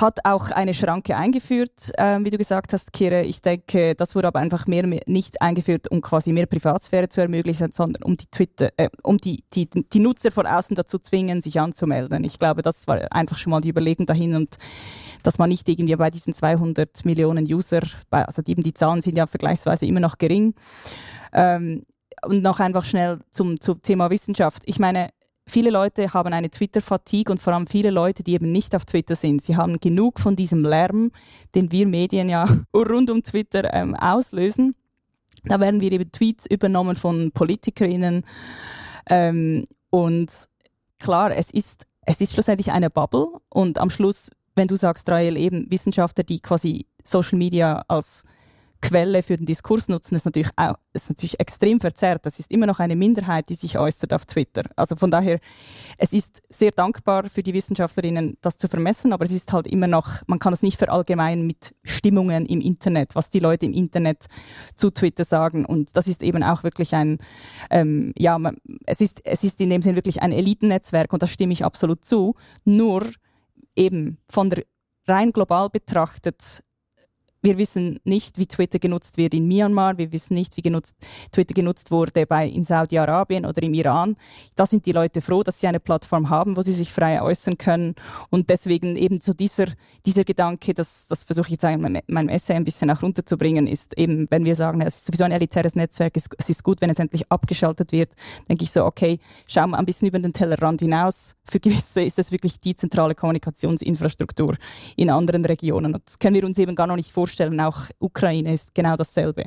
[0.00, 3.22] hat auch eine Schranke eingeführt, äh, wie du gesagt hast, Kire.
[3.22, 7.20] Ich denke, das wurde aber einfach mehr, mehr nicht eingeführt, um quasi mehr Privatsphäre zu
[7.20, 11.40] ermöglichen, sondern um die Twitter, äh, um die, die, die Nutzer von außen dazu zwingen,
[11.40, 12.24] sich anzumelden.
[12.24, 14.56] Ich glaube, das war einfach schon mal die Überlegung dahin und
[15.22, 17.80] dass man nicht irgendwie bei diesen 200 Millionen User,
[18.10, 20.54] bei, also eben die Zahlen sind ja vergleichsweise immer noch gering.
[21.32, 21.84] Ähm,
[22.24, 24.62] und noch einfach schnell zum, zum Thema Wissenschaft.
[24.66, 25.10] Ich meine,
[25.46, 29.14] viele Leute haben eine Twitter-Fatigue und vor allem viele Leute, die eben nicht auf Twitter
[29.14, 29.42] sind.
[29.42, 31.10] Sie haben genug von diesem Lärm,
[31.54, 34.74] den wir Medien ja rund um Twitter ähm, auslösen.
[35.44, 38.24] Da werden wir eben Tweets übernommen von PolitikerInnen.
[39.10, 40.30] Ähm, und
[40.98, 45.36] klar, es ist, es ist schlussendlich eine Bubble und am Schluss, wenn du sagst, Rael,
[45.36, 48.24] eben Wissenschaftler, die quasi Social Media als
[48.84, 52.26] Quelle für den Diskurs nutzen, ist natürlich auch, ist natürlich extrem verzerrt.
[52.26, 54.64] Das ist immer noch eine Minderheit, die sich äußert auf Twitter.
[54.76, 55.40] Also von daher,
[55.96, 59.86] es ist sehr dankbar für die Wissenschaftlerinnen, das zu vermessen, aber es ist halt immer
[59.86, 64.26] noch, man kann es nicht verallgemeinern mit Stimmungen im Internet, was die Leute im Internet
[64.74, 65.64] zu Twitter sagen.
[65.64, 67.16] Und das ist eben auch wirklich ein,
[67.70, 71.26] ähm, ja, man, es ist, es ist in dem Sinn wirklich ein Elitennetzwerk und da
[71.26, 72.34] stimme ich absolut zu.
[72.66, 73.02] Nur
[73.76, 74.64] eben von der
[75.06, 76.62] rein global betrachtet
[77.44, 79.98] wir wissen nicht, wie Twitter genutzt wird in Myanmar.
[79.98, 80.96] Wir wissen nicht, wie genutzt,
[81.30, 84.16] Twitter genutzt wurde bei, in Saudi-Arabien oder im Iran.
[84.56, 87.58] Da sind die Leute froh, dass sie eine Plattform haben, wo sie sich frei äußern
[87.58, 87.94] können.
[88.30, 89.66] Und deswegen eben so dieser,
[90.06, 93.66] dieser Gedanke, das, das versuche ich jetzt in meinem, meinem Essay ein bisschen auch runterzubringen,
[93.66, 96.80] ist eben, wenn wir sagen, es ist sowieso ein elitäres Netzwerk, es, es ist gut,
[96.80, 98.12] wenn es endlich abgeschaltet wird,
[98.48, 101.36] denke ich so, okay, schauen wir ein bisschen über den Tellerrand hinaus.
[101.44, 104.56] Für gewisse ist es wirklich die zentrale Kommunikationsinfrastruktur
[104.96, 105.94] in anderen Regionen.
[105.94, 108.96] Und das können wir uns eben gar noch nicht vorstellen vorstellen, auch Ukraine ist genau
[108.96, 109.44] dasselbe.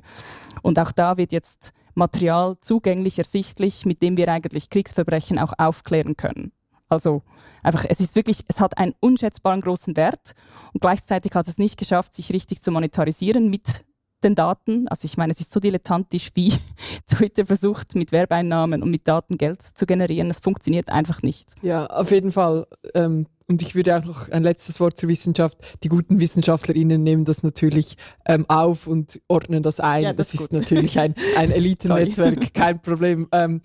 [0.62, 6.16] Und auch da wird jetzt Material zugänglich, ersichtlich, mit dem wir eigentlich Kriegsverbrechen auch aufklären
[6.18, 6.52] können.
[6.90, 7.24] Also
[7.64, 10.34] einfach, es ist wirklich, es hat einen unschätzbaren großen Wert
[10.74, 13.86] und gleichzeitig hat es nicht geschafft, sich richtig zu monetarisieren mit
[14.24, 14.88] den Daten.
[14.88, 16.54] Also ich meine, es ist so dilettantisch, wie
[17.08, 20.28] Twitter versucht, mit Werbeeinnahmen und mit Daten Geld zu generieren.
[20.28, 21.50] Das funktioniert einfach nicht.
[21.62, 22.68] Ja, auf jeden Fall.
[22.94, 25.58] Ähm, und ich würde auch noch ein letztes Wort zur Wissenschaft.
[25.84, 27.96] Die guten WissenschaftlerInnen nehmen das natürlich
[28.26, 30.04] ähm, auf und ordnen das ein.
[30.04, 33.28] Ja, das, das ist, natürlich ein, ein Elitennetzwerk, kein Problem.
[33.32, 33.62] Ähm,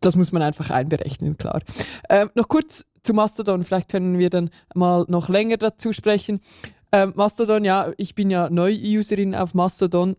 [0.00, 1.60] das muss man einfach einberechnen, klar.
[2.08, 6.40] Ähm, noch kurz zu Mastodon, vielleicht können wir dann mal noch länger dazu sprechen.
[6.90, 10.16] Ähm, Mastodon, ja, ich bin ja Neu-Userin auf Mastodon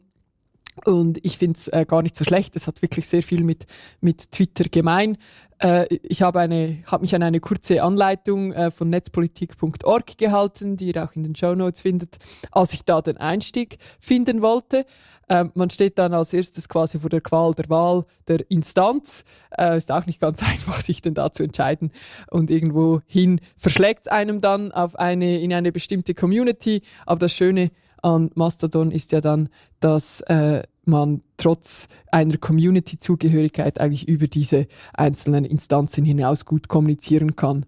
[0.86, 2.55] und ich finde es äh, gar nicht so schlecht.
[2.55, 3.66] Es hat wirklich sehr viel mit,
[3.99, 5.18] mit Twitter gemein.
[5.62, 10.91] Äh, ich habe eine, hab mich an eine kurze Anleitung äh, von netzpolitik.org gehalten, die
[10.91, 12.18] ihr auch in den Show Notes findet,
[12.51, 14.86] als ich da den Einstieg finden wollte.
[15.30, 19.24] Ähm, man steht dann als erstes quasi vor der Qual der Wahl der Instanz.
[19.57, 21.91] Äh, ist auch nicht ganz einfach, sich denn da zu entscheiden.
[22.30, 26.82] Und irgendwo hin verschlägt einem dann auf eine, in eine bestimmte Community.
[27.05, 27.72] Aber das Schöne
[28.02, 29.49] an Mastodon ist ja dann,
[29.80, 37.66] dass äh, man trotz einer Community-Zugehörigkeit eigentlich über diese einzelnen Instanzen hinaus gut kommunizieren kann.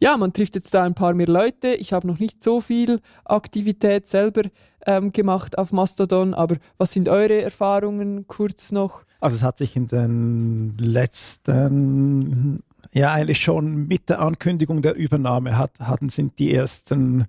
[0.00, 1.68] Ja, man trifft jetzt da ein paar mehr Leute.
[1.74, 4.42] Ich habe noch nicht so viel Aktivität selber
[4.86, 9.04] ähm, gemacht auf Mastodon, aber was sind eure Erfahrungen kurz noch?
[9.20, 12.62] Also es hat sich in den letzten
[12.92, 17.26] ja eigentlich schon mit der Ankündigung der Übernahme hat, hatten sind die ersten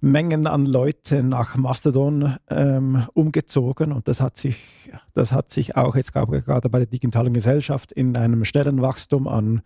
[0.00, 5.96] Mengen an Leute nach Mastodon ähm, umgezogen und das hat sich, das hat sich auch
[5.96, 9.62] jetzt gerade bei der digitalen Gesellschaft in einem schnellen Wachstum an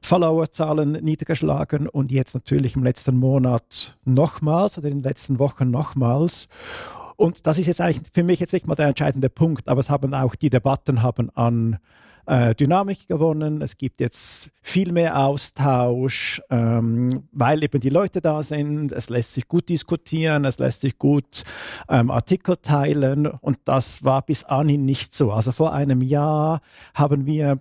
[0.00, 6.48] Followerzahlen niedergeschlagen und jetzt natürlich im letzten Monat nochmals oder in den letzten Wochen nochmals.
[7.16, 9.90] Und das ist jetzt eigentlich für mich jetzt nicht mal der entscheidende Punkt, aber es
[9.90, 11.78] haben auch die Debatten haben an
[12.26, 13.60] äh, Dynamik gewonnen.
[13.62, 18.92] Es gibt jetzt viel mehr Austausch, ähm, weil eben die Leute da sind.
[18.92, 21.44] Es lässt sich gut diskutieren, es lässt sich gut
[21.88, 25.32] ähm, Artikel teilen und das war bis anhin nicht so.
[25.32, 26.60] Also vor einem Jahr
[26.94, 27.60] haben wir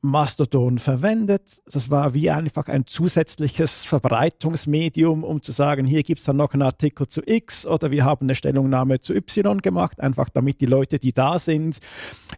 [0.00, 1.60] Mastodon verwendet.
[1.66, 6.52] Das war wie einfach ein zusätzliches Verbreitungsmedium, um zu sagen, hier gibt es dann noch
[6.52, 10.66] einen Artikel zu X oder wir haben eine Stellungnahme zu Y gemacht, einfach damit die
[10.66, 11.78] Leute, die da sind,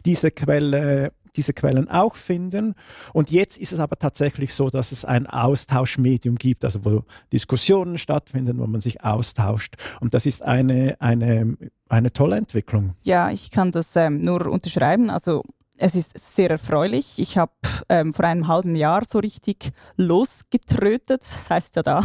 [0.06, 2.74] diese Quelle diese Quellen auch finden.
[3.12, 7.98] Und jetzt ist es aber tatsächlich so, dass es ein Austauschmedium gibt, also wo Diskussionen
[7.98, 9.76] stattfinden, wo man sich austauscht.
[10.00, 11.56] Und das ist eine, eine,
[11.88, 12.94] eine tolle Entwicklung.
[13.02, 15.10] Ja, ich kann das ähm, nur unterschreiben.
[15.10, 15.42] Also
[15.80, 17.18] es ist sehr erfreulich.
[17.18, 17.52] Ich habe
[17.88, 21.22] ähm, vor einem halben Jahr so richtig losgetrötet.
[21.22, 22.04] Das heißt ja da,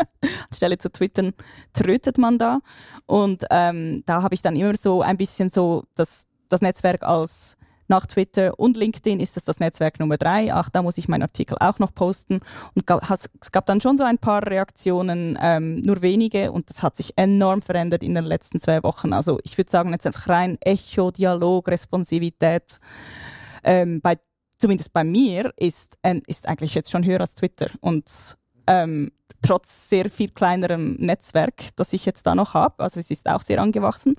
[0.50, 1.32] anstelle zu twittern,
[1.72, 2.58] trötet man da.
[3.06, 7.56] Und ähm, da habe ich dann immer so ein bisschen so das, das Netzwerk als
[7.92, 10.52] nach Twitter und LinkedIn ist es das Netzwerk Nummer drei.
[10.52, 12.40] Ach, da muss ich meinen Artikel auch noch posten.
[12.74, 12.90] Und
[13.38, 17.12] es gab dann schon so ein paar Reaktionen, ähm, nur wenige, und das hat sich
[17.18, 19.12] enorm verändert in den letzten zwei Wochen.
[19.12, 22.80] Also ich würde sagen, jetzt einfach rein Echo, Dialog, Responsivität.
[23.62, 24.16] Ähm, bei,
[24.56, 27.66] zumindest bei mir ist, ist eigentlich jetzt schon höher als Twitter.
[27.82, 29.12] Und ähm,
[29.42, 33.42] trotz sehr viel kleinerem Netzwerk, das ich jetzt da noch habe, also es ist auch
[33.42, 34.14] sehr angewachsen,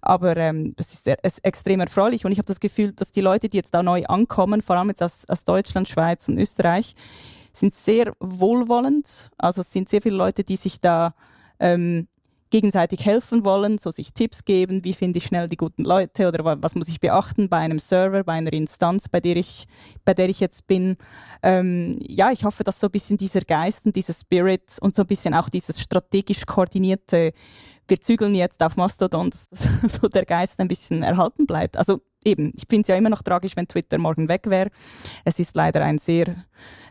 [0.00, 3.20] aber ähm, das ist, sehr, ist extrem erfreulich und ich habe das Gefühl, dass die
[3.20, 6.94] Leute, die jetzt da neu ankommen, vor allem jetzt aus, aus Deutschland, Schweiz und Österreich,
[7.52, 9.30] sind sehr wohlwollend.
[9.36, 11.14] Also es sind sehr viele Leute, die sich da
[11.60, 12.08] ähm,
[12.50, 16.62] gegenseitig helfen wollen, so sich Tipps geben, wie finde ich schnell die guten Leute oder
[16.62, 19.66] was muss ich beachten bei einem Server, bei einer Instanz, bei der ich,
[20.04, 20.96] bei der ich jetzt bin.
[21.42, 25.02] Ähm, ja, ich hoffe, dass so ein bisschen dieser Geist und dieser Spirit und so
[25.02, 27.32] ein bisschen auch dieses strategisch koordinierte
[27.88, 29.68] wir zügeln jetzt auf Mastodon, dass, dass
[30.00, 31.76] so der Geist ein bisschen erhalten bleibt.
[31.76, 34.70] Also eben, ich finde es ja immer noch tragisch, wenn Twitter morgen weg wäre.
[35.24, 36.26] Es ist leider ein sehr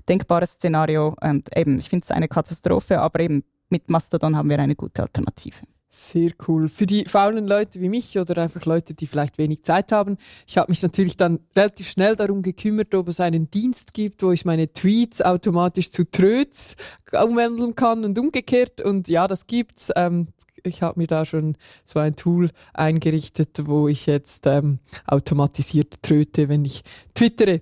[0.09, 4.59] denkbares Szenario und eben, ich finde es eine Katastrophe, aber eben mit Mastodon haben wir
[4.59, 5.61] eine gute Alternative.
[5.89, 6.67] Sehr cool.
[6.67, 10.57] Für die faulen Leute wie mich oder einfach Leute, die vielleicht wenig Zeit haben, ich
[10.57, 14.43] habe mich natürlich dann relativ schnell darum gekümmert, ob es einen Dienst gibt, wo ich
[14.43, 16.75] meine Tweets automatisch zu Tröts
[17.13, 18.81] umwandeln kann und umgekehrt.
[18.81, 19.89] Und ja, das gibt's.
[19.95, 20.27] Ähm,
[20.63, 21.55] ich habe mir da schon
[21.85, 27.61] so ein Tool eingerichtet, wo ich jetzt ähm, automatisiert tröte, wenn ich twittere.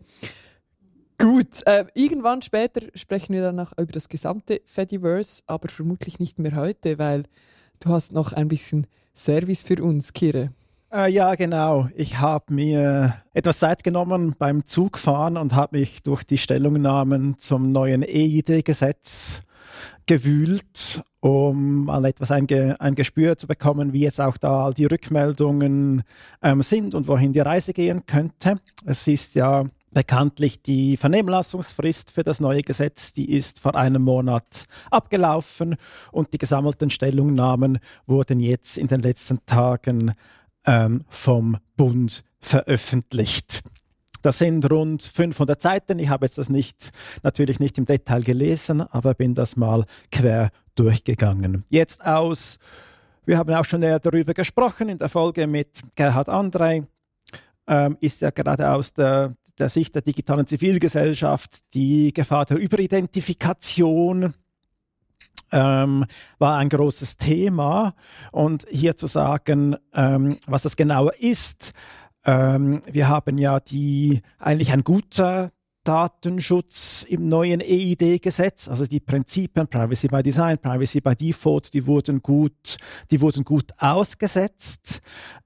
[1.18, 6.39] Gut, äh, irgendwann später sprechen wir dann noch über das gesamte Fediverse, aber vermutlich nicht
[6.39, 7.24] mehr heute, weil
[7.80, 10.51] du hast noch ein bisschen Service für uns, Kire.
[10.93, 11.89] Äh, ja, genau.
[11.95, 17.72] Ich habe mir etwas Zeit genommen beim Zugfahren und habe mich durch die Stellungnahmen zum
[17.72, 19.41] neuen EID-Gesetz
[20.05, 26.03] gewühlt, um mal etwas ein, ein Gespür zu bekommen, wie jetzt auch da die Rückmeldungen
[26.41, 28.59] ähm, sind und wohin die Reise gehen könnte.
[28.86, 29.63] Es ist ja
[29.96, 35.78] Bekanntlich die Vernehmlassungsfrist für das neue Gesetz, die ist vor einem Monat abgelaufen
[36.12, 40.14] und die gesammelten Stellungnahmen wurden jetzt in den letzten Tagen
[40.66, 43.62] ähm, vom Bund veröffentlicht.
[44.22, 45.98] Das sind rund 500 Seiten.
[46.00, 46.91] Ich habe jetzt das nicht,
[47.24, 51.64] natürlich nicht im Detail gelesen, aber bin das mal quer durchgegangen.
[51.70, 52.60] Jetzt aus,
[53.26, 56.84] wir haben auch schon näher darüber gesprochen in der Folge mit Gerhard Andrei,
[57.68, 64.34] ähm, ist ja gerade aus der der Sicht der digitalen Zivilgesellschaft die Gefahr der Überidentifikation
[65.51, 66.06] ähm,
[66.39, 67.93] war ein großes Thema.
[68.32, 71.74] Und hier zu sagen, ähm, was das genauer ist,
[72.26, 75.51] ähm, wir haben ja die eigentlich ein guter
[75.86, 82.24] Datenschutz im neuen EID-Gesetz, also die Prinzipien Privacy by Design, Privacy by Default, die wurden
[82.24, 82.78] gut,
[83.12, 85.01] die wurden gut ausgesetzt.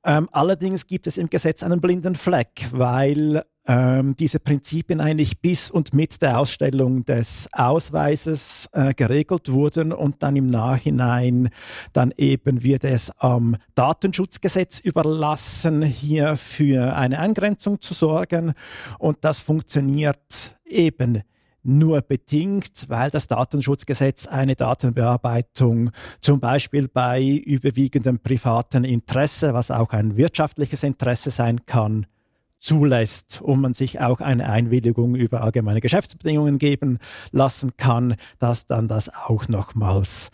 [0.06, 5.70] Ähm, allerdings gibt es im Gesetz einen blinden Fleck, weil ähm, diese Prinzipien eigentlich bis
[5.70, 11.50] und mit der Ausstellung des Ausweises äh, geregelt wurden und dann im Nachhinein
[11.94, 18.54] dann eben wird es am Datenschutzgesetz überlassen, hier für eine Eingrenzung zu sorgen.
[18.98, 21.22] Und das funktioniert eben
[21.62, 25.92] nur bedingt, weil das Datenschutzgesetz eine Datenbearbeitung
[26.22, 32.08] zum Beispiel bei überwiegendem privaten Interesse, was auch ein wirtschaftliches Interesse sein kann,
[32.60, 37.00] zulässt und man sich auch eine Einwilligung über allgemeine Geschäftsbedingungen geben
[37.32, 40.30] lassen kann, dass dann das auch nochmals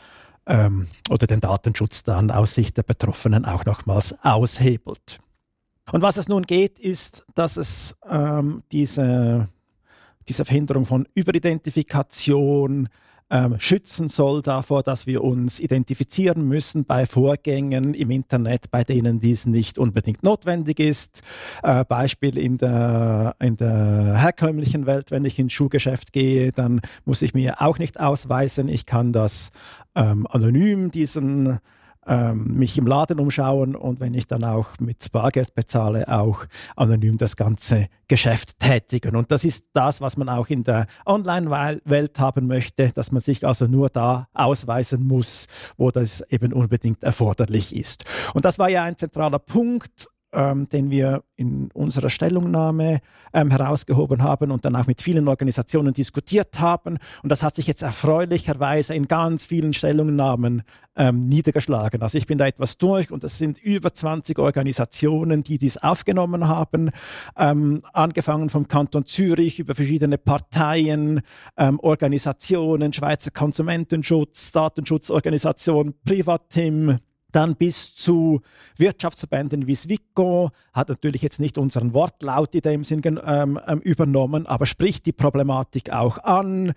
[0.47, 5.19] ähm, oder den Datenschutz dann aus Sicht der Betroffenen auch nochmals aushebelt.
[5.91, 9.47] Und was es nun geht, ist, dass es ähm, diese,
[10.27, 12.89] diese Verhinderung von Überidentifikation,
[13.29, 19.19] ähm, schützen soll davor, dass wir uns identifizieren müssen bei Vorgängen im Internet, bei denen
[19.19, 21.21] dies nicht unbedingt notwendig ist.
[21.63, 27.21] Äh, Beispiel in der, in der herkömmlichen Welt, wenn ich ins Schuhgeschäft gehe, dann muss
[27.21, 28.69] ich mir auch nicht ausweisen.
[28.69, 29.51] Ich kann das
[29.95, 31.59] ähm, anonym diesen
[32.07, 36.45] ähm, mich im Laden umschauen und wenn ich dann auch mit Bargeld bezahle, auch
[36.75, 39.15] anonym das ganze Geschäft tätigen.
[39.15, 43.45] Und das ist das, was man auch in der Online-Welt haben möchte, dass man sich
[43.45, 45.47] also nur da ausweisen muss,
[45.77, 48.05] wo das eben unbedingt erforderlich ist.
[48.33, 52.99] Und das war ja ein zentraler Punkt ähm, den wir in unserer Stellungnahme
[53.33, 56.97] ähm, herausgehoben haben und dann auch mit vielen Organisationen diskutiert haben.
[57.23, 60.63] Und das hat sich jetzt erfreulicherweise in ganz vielen Stellungnahmen
[60.95, 62.01] ähm, niedergeschlagen.
[62.01, 66.47] Also ich bin da etwas durch und es sind über 20 Organisationen, die dies aufgenommen
[66.47, 66.91] haben,
[67.37, 71.21] ähm, angefangen vom Kanton Zürich über verschiedene Parteien,
[71.57, 76.99] ähm, Organisationen, Schweizer Konsumentenschutz, Datenschutzorganisation, Privatim,
[77.35, 78.41] dann bis zu
[78.77, 84.45] Wirtschaftsverbänden wie Swico, hat natürlich jetzt nicht unseren Wortlaut in dem Sinn ähm, ähm, übernommen,
[84.45, 86.73] aber spricht die Problematik auch an.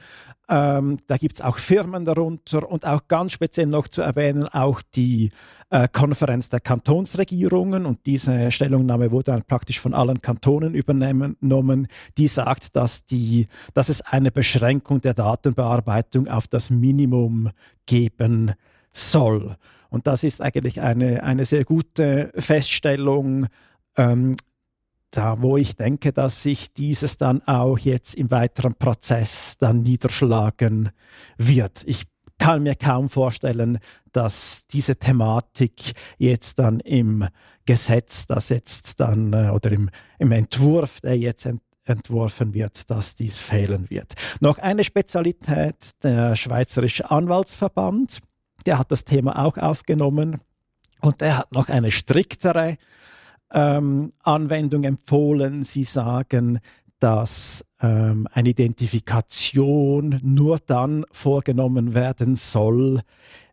[0.48, 4.82] Ähm, da gibt es auch Firmen darunter und auch ganz speziell noch zu erwähnen, auch
[4.94, 5.30] die
[5.70, 11.86] äh, Konferenz der Kantonsregierungen und diese Stellungnahme wurde dann praktisch von allen Kantonen übernommen,
[12.16, 17.50] die sagt, dass, die, dass es eine Beschränkung der Datenbearbeitung auf das Minimum
[17.86, 18.54] geben
[18.90, 19.56] soll.
[19.90, 23.46] Und das ist eigentlich eine, eine sehr gute Feststellung,
[23.96, 24.36] ähm,
[25.10, 30.90] da wo ich denke, dass sich dieses dann auch jetzt im weiteren Prozess dann niederschlagen
[31.38, 31.84] wird.
[31.86, 32.04] Ich
[32.38, 33.78] kann mir kaum vorstellen,
[34.12, 37.26] dass diese Thematik jetzt dann im
[37.66, 43.14] Gesetz, das jetzt dann äh, oder im, im Entwurf, der jetzt ent entworfen wird, dass
[43.14, 44.12] dies fehlen wird.
[44.40, 48.18] Noch eine Spezialität, der Schweizerische Anwaltsverband
[48.68, 50.42] der hat das Thema auch aufgenommen
[51.00, 52.76] und der hat noch eine striktere
[53.50, 55.62] ähm, Anwendung empfohlen.
[55.62, 56.58] Sie sagen,
[56.98, 63.00] dass ähm, eine Identifikation nur dann vorgenommen werden soll,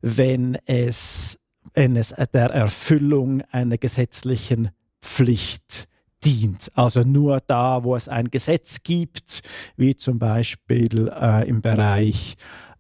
[0.01, 1.39] wenn es,
[1.73, 5.87] wenn es der Erfüllung einer gesetzlichen Pflicht
[6.25, 6.73] dient.
[6.75, 9.43] Also nur da, wo es ein Gesetz gibt,
[9.77, 12.35] wie zum Beispiel äh, im Bereich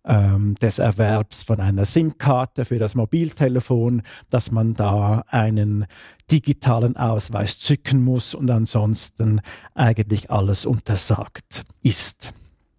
[0.05, 5.85] ähm, des Erwerbs von einer SIM-Karte für das Mobiltelefon, dass man da einen
[6.31, 9.41] digitalen Ausweis zücken muss und ansonsten
[9.73, 12.33] eigentlich alles untersagt ist.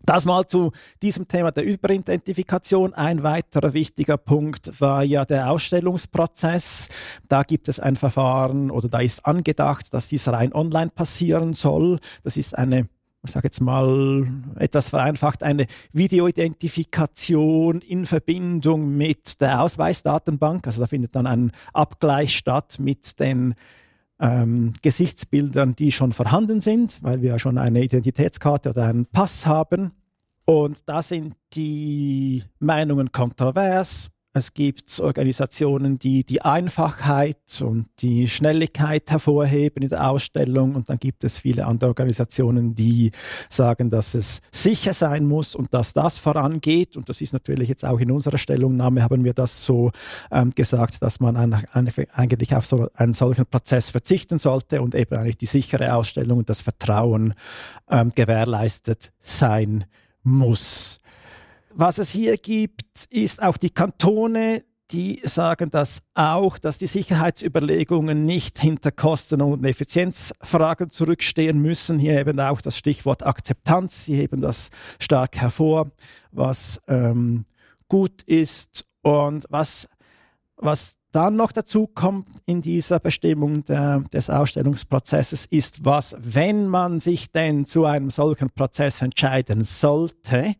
[0.07, 0.71] Das mal zu
[1.03, 2.95] diesem Thema der Überidentifikation.
[2.95, 6.91] Ein weiterer wichtiger Punkt war ja der Ausstellungsprozess.
[7.29, 11.99] Da gibt es ein Verfahren oder da ist angedacht, dass dies rein online passieren soll.
[12.23, 12.89] Das ist eine
[13.27, 20.67] ich sage jetzt mal etwas vereinfacht, eine Videoidentifikation in Verbindung mit der Ausweisdatenbank.
[20.67, 23.55] Also da findet dann ein Abgleich statt mit den
[24.21, 29.47] ähm, Gesichtsbildern, die schon vorhanden sind, weil wir ja schon eine Identitätskarte oder einen Pass
[29.47, 29.93] haben.
[30.45, 34.11] Und da sind die Meinungen kontrovers.
[34.37, 40.75] Es gibt Organisationen, die die Einfachheit und die Schnelligkeit hervorheben in der Ausstellung.
[40.75, 43.13] Und dann gibt es viele andere Organisationen, die
[43.49, 46.99] sagen, dass es sicher sein muss und dass das vorangeht.
[46.99, 49.91] Und das ist natürlich jetzt auch in unserer Stellungnahme, haben wir das so
[50.31, 54.95] ähm, gesagt, dass man eine, eine, eigentlich auf so einen solchen Prozess verzichten sollte und
[54.95, 57.33] eben eigentlich die sichere Ausstellung und das Vertrauen
[57.91, 59.87] ähm, gewährleistet sein
[60.23, 60.99] muss.
[61.79, 68.25] Was es hier gibt, ist auch die Kantone, die sagen das auch, dass die Sicherheitsüberlegungen
[68.25, 71.99] nicht hinter Kosten- und Effizienzfragen zurückstehen müssen.
[71.99, 74.07] Hier eben auch das Stichwort Akzeptanz.
[74.07, 75.91] Sie heben das stark hervor,
[76.33, 77.45] was ähm,
[77.89, 79.87] gut ist und was,
[80.57, 87.01] was dann noch dazu kommt in dieser Bestimmung der, des Ausstellungsprozesses ist, was, wenn man
[87.01, 90.55] sich denn zu einem solchen Prozess entscheiden sollte,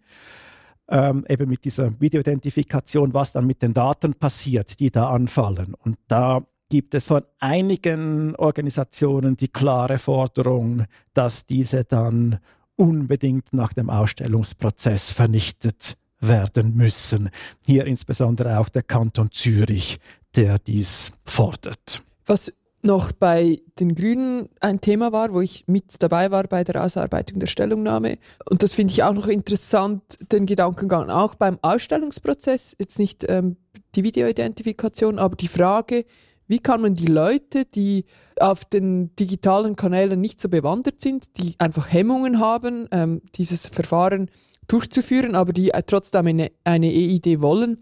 [0.89, 5.75] ähm, eben mit dieser Videoidentifikation, was dann mit den Daten passiert, die da anfallen.
[5.75, 10.85] Und da gibt es von einigen Organisationen die klare Forderung,
[11.15, 12.39] dass diese dann
[12.77, 17.31] unbedingt nach dem Ausstellungsprozess vernichtet werden müssen.
[17.65, 19.99] Hier insbesondere auch der Kanton Zürich,
[20.35, 22.03] der dies fordert.
[22.27, 22.53] Was
[22.83, 27.41] noch bei den Grünen ein Thema war, wo ich mit dabei war bei der Ausarbeitung
[27.41, 28.19] der Stellungnahme.
[28.49, 30.03] Und das finde ich auch noch interessant,
[30.33, 33.57] den Gedankengang auch beim Ausstellungsprozess, jetzt nicht ähm,
[33.95, 36.05] die Videoidentifikation, aber die Frage,
[36.49, 38.05] wie kann man die Leute, die
[38.39, 44.31] auf den digitalen Kanälen nicht so bewandert sind, die einfach Hemmungen haben, ähm, dieses Verfahren
[44.69, 47.79] durchzuführen, aber die äh, trotzdem eine, eine EID wollen,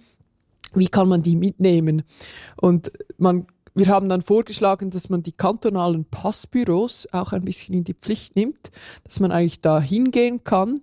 [0.74, 2.03] wie kann man die mitnehmen?
[2.61, 7.84] Und man wir haben dann vorgeschlagen, dass man die kantonalen Passbüros auch ein bisschen in
[7.84, 8.70] die Pflicht nimmt,
[9.04, 10.76] dass man eigentlich da hingehen kann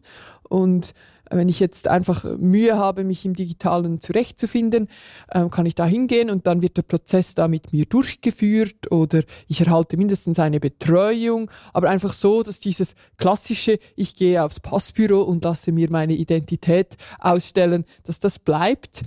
[0.44, 0.94] und
[1.32, 4.88] wenn ich jetzt einfach Mühe habe, mich im Digitalen zurechtzufinden,
[5.34, 9.24] ähm, kann ich da hingehen und dann wird der Prozess da mit mir durchgeführt oder
[9.48, 15.22] ich erhalte mindestens eine Betreuung, aber einfach so, dass dieses klassische, ich gehe aufs Passbüro
[15.22, 19.02] und lasse mir meine Identität ausstellen, dass das bleibt.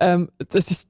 [0.00, 0.88] Ähm, das ist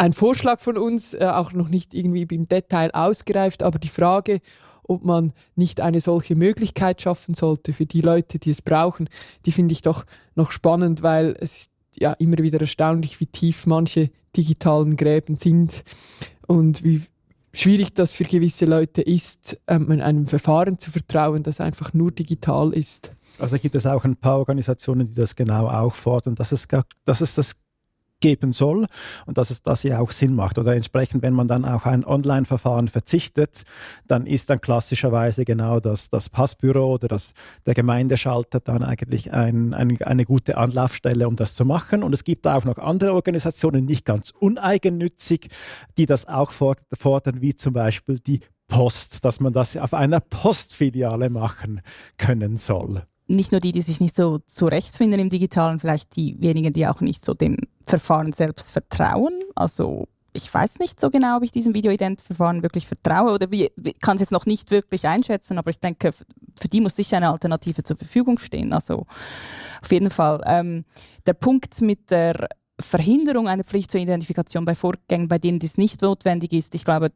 [0.00, 4.40] ein Vorschlag von uns, äh, auch noch nicht irgendwie im Detail ausgereift, aber die Frage,
[4.82, 9.10] ob man nicht eine solche Möglichkeit schaffen sollte für die Leute, die es brauchen,
[9.44, 13.66] die finde ich doch noch spannend, weil es ist ja immer wieder erstaunlich, wie tief
[13.66, 15.84] manche digitalen Gräben sind
[16.46, 17.02] und wie
[17.52, 22.72] schwierig das für gewisse Leute ist, ähm, einem Verfahren zu vertrauen, das einfach nur digital
[22.72, 23.10] ist.
[23.38, 26.66] Also gibt es auch ein paar Organisationen, die das genau auch fordern, dass es,
[27.04, 27.56] dass es das
[28.20, 28.86] geben soll
[29.26, 30.58] und dass es das ja auch Sinn macht.
[30.58, 33.62] Oder entsprechend, wenn man dann auch ein Online-Verfahren verzichtet,
[34.06, 37.32] dann ist dann klassischerweise genau das, das Passbüro oder das,
[37.66, 42.02] der Gemeindeschalter dann eigentlich ein, ein, eine gute Anlaufstelle, um das zu machen.
[42.02, 45.48] Und es gibt auch noch andere Organisationen, nicht ganz uneigennützig,
[45.98, 51.28] die das auch fordern, wie zum Beispiel die Post, dass man das auf einer Postfiliale
[51.28, 51.80] machen
[52.16, 56.72] können soll nicht nur die, die sich nicht so zurechtfinden im Digitalen, vielleicht die wenigen,
[56.72, 57.56] die auch nicht so dem
[57.86, 59.32] Verfahren selbst vertrauen.
[59.54, 63.70] Also ich weiß nicht so genau, ob ich diesem Videoident-Verfahren wirklich vertraue oder wie,
[64.00, 67.30] kann es jetzt noch nicht wirklich einschätzen, aber ich denke, für die muss sicher eine
[67.30, 68.72] Alternative zur Verfügung stehen.
[68.72, 69.06] Also
[69.82, 70.40] auf jeden Fall.
[70.46, 70.84] Ähm,
[71.26, 72.48] der Punkt mit der
[72.80, 77.12] Verhinderung einer Pflicht zur Identifikation bei Vorgängen, bei denen dies nicht notwendig ist, ich glaube,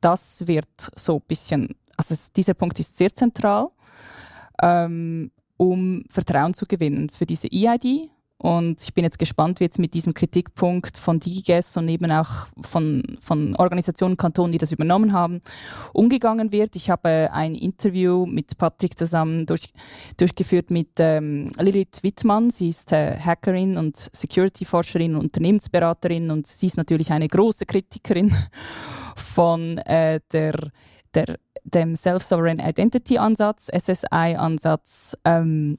[0.00, 3.68] das wird so ein bisschen, also dieser Punkt ist sehr zentral.
[4.62, 8.10] Ähm, um Vertrauen zu gewinnen für diese EID.
[8.36, 12.48] Und ich bin jetzt gespannt, wie jetzt mit diesem Kritikpunkt von DigiGuess und eben auch
[12.62, 15.40] von, von Organisationen, Kantonen, die das übernommen haben,
[15.92, 16.76] umgegangen wird.
[16.76, 19.70] Ich habe ein Interview mit Patrick zusammen durch,
[20.18, 22.50] durchgeführt mit ähm, Lilith Wittmann.
[22.50, 28.34] Sie ist äh, Hackerin und Security-Forscherin und Unternehmensberaterin und sie ist natürlich eine große Kritikerin
[29.16, 30.54] von äh, der,
[31.14, 35.78] der dem Self-Sovereign Identity Ansatz, SSI Ansatz, ähm,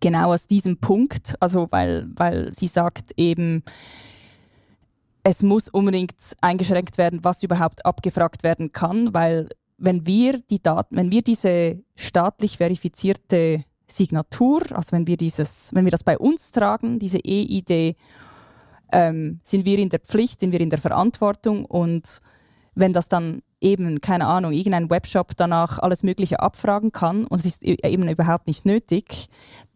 [0.00, 3.62] genau aus diesem Punkt, also weil, weil sie sagt eben,
[5.22, 10.96] es muss unbedingt eingeschränkt werden, was überhaupt abgefragt werden kann, weil wenn wir die Daten,
[10.96, 16.52] wenn wir diese staatlich verifizierte Signatur, also wenn wir dieses, wenn wir das bei uns
[16.52, 17.96] tragen, diese EID,
[18.92, 22.20] ähm, sind wir in der Pflicht, sind wir in der Verantwortung und
[22.74, 27.46] wenn das dann eben, keine Ahnung, irgendein Webshop danach alles Mögliche abfragen kann und es
[27.46, 29.28] ist e-, eben überhaupt nicht nötig,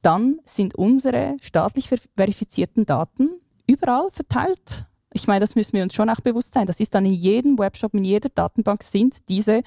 [0.03, 3.30] dann sind unsere staatlich verifizierten Daten
[3.66, 6.66] überall verteilt Ich meine, das müssen wir uns schon auch bewusst sein.
[6.66, 9.62] Das ist dann in jedem Webshop, in jeder Datenbank sind diese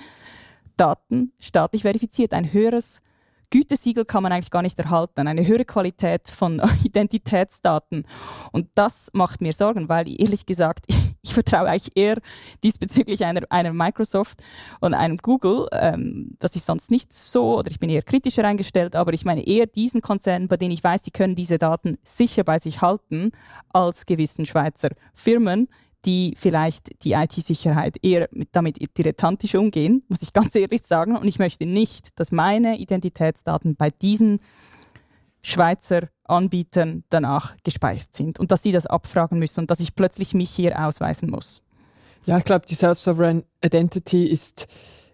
[0.76, 2.34] Daten staatlich verifiziert.
[2.34, 3.01] Ein höheres
[3.49, 8.05] Gütesiegel kann man eigentlich gar nicht erhalten, eine höhere Qualität von Identitätsdaten.
[8.51, 10.86] Und das macht mir Sorgen, weil ehrlich gesagt,
[11.28, 12.17] ich vertraue eigentlich eher
[12.63, 14.41] diesbezüglich einer, einer Microsoft
[14.80, 18.95] und einem Google, ähm, das ist sonst nicht so, oder ich bin eher kritischer eingestellt,
[18.95, 22.43] aber ich meine eher diesen Konzernen, bei denen ich weiß, die können diese Daten sicher
[22.43, 23.32] bei sich halten,
[23.73, 25.67] als gewissen Schweizer Firmen,
[26.05, 31.17] die vielleicht die IT-Sicherheit eher damit dilettantisch umgehen, muss ich ganz ehrlich sagen.
[31.17, 34.39] Und ich möchte nicht, dass meine Identitätsdaten bei diesen
[35.41, 40.34] Schweizer Anbietern danach gespeist sind und dass sie das abfragen müssen und dass ich plötzlich
[40.34, 41.61] mich hier ausweisen muss.
[42.25, 44.67] Ja, ich glaube, die Self-Sovereign Identity ist,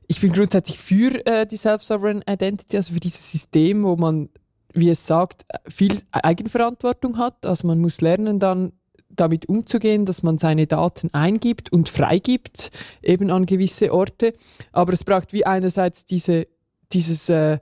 [0.07, 4.29] ich bin grundsätzlich für äh, die Self-Sovereign Identity, also für dieses System, wo man,
[4.73, 7.45] wie es sagt, viel Eigenverantwortung hat.
[7.45, 8.73] Also man muss lernen dann
[9.09, 12.71] damit umzugehen, dass man seine Daten eingibt und freigibt,
[13.03, 14.33] eben an gewisse Orte.
[14.71, 16.47] Aber es braucht wie einerseits diese,
[16.91, 17.59] dieses, äh,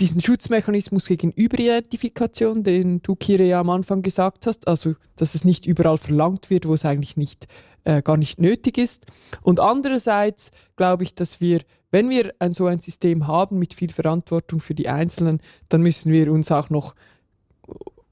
[0.00, 5.44] diesen Schutzmechanismus gegen Überidentifikation, den du, Kire, ja am Anfang gesagt hast, also dass es
[5.44, 7.46] nicht überall verlangt wird, wo es eigentlich nicht
[7.84, 9.06] äh, gar nicht nötig ist.
[9.42, 13.90] Und andererseits glaube ich, dass wir, wenn wir ein so ein System haben mit viel
[13.90, 16.94] Verantwortung für die Einzelnen, dann müssen wir uns auch noch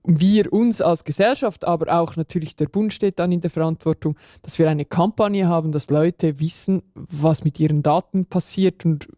[0.07, 4.59] wir uns als Gesellschaft, aber auch natürlich der Bund steht dann in der Verantwortung, dass
[4.59, 9.09] wir eine Kampagne haben, dass Leute wissen, was mit ihren Daten passiert und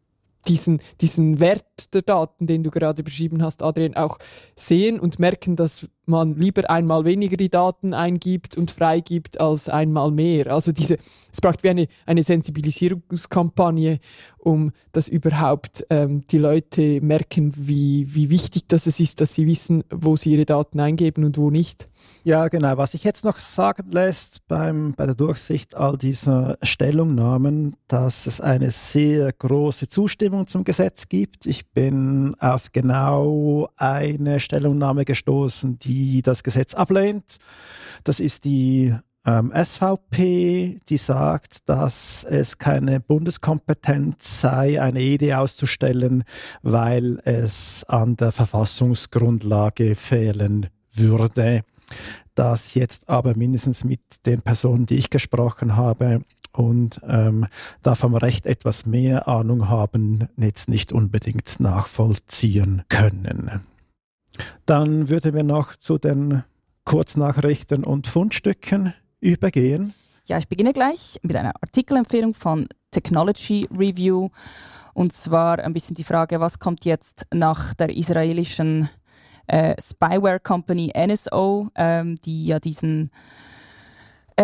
[0.48, 4.18] diesen, diesen Wert der Daten, den du gerade beschrieben hast, Adrian, auch
[4.54, 10.10] sehen und merken, dass man lieber einmal weniger die Daten eingibt und freigibt als einmal
[10.10, 10.52] mehr.
[10.52, 10.98] Also diese,
[11.32, 13.98] es braucht wie eine, eine Sensibilisierungskampagne,
[14.38, 19.82] um dass überhaupt ähm, die Leute merken, wie, wie wichtig das ist, dass sie wissen,
[19.90, 21.88] wo sie ihre Daten eingeben und wo nicht.
[22.26, 22.76] Ja, genau.
[22.76, 28.40] Was sich jetzt noch sagen lässt beim, bei der Durchsicht all dieser Stellungnahmen, dass es
[28.40, 31.46] eine sehr große Zustimmung zum Gesetz gibt.
[31.46, 37.36] Ich bin auf genau eine Stellungnahme gestoßen, die das Gesetz ablehnt.
[38.02, 38.92] Das ist die
[39.24, 46.24] ähm, SVP, die sagt, dass es keine Bundeskompetenz sei, eine Idee auszustellen,
[46.62, 51.62] weil es an der Verfassungsgrundlage fehlen würde
[52.34, 57.46] das jetzt aber mindestens mit den Personen, die ich gesprochen habe und ähm,
[57.82, 63.62] da vom Recht etwas mehr Ahnung haben, jetzt nicht unbedingt nachvollziehen können.
[64.66, 66.44] Dann würden wir noch zu den
[66.84, 69.94] Kurznachrichten und Fundstücken übergehen.
[70.26, 74.30] Ja, ich beginne gleich mit einer Artikelempfehlung von Technology Review.
[74.92, 78.88] Und zwar ein bisschen die Frage, was kommt jetzt nach der israelischen
[79.46, 83.10] äh, Spyware Company NSO, ähm, die ja diesen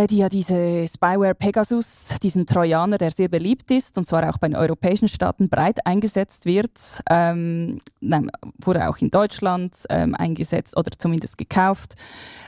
[0.09, 4.49] die ja diese Spyware Pegasus, diesen Trojaner, der sehr beliebt ist und zwar auch bei
[4.49, 8.31] den europäischen Staaten breit eingesetzt wird, ähm, nein,
[8.65, 11.97] wurde auch in Deutschland ähm, eingesetzt oder zumindest gekauft,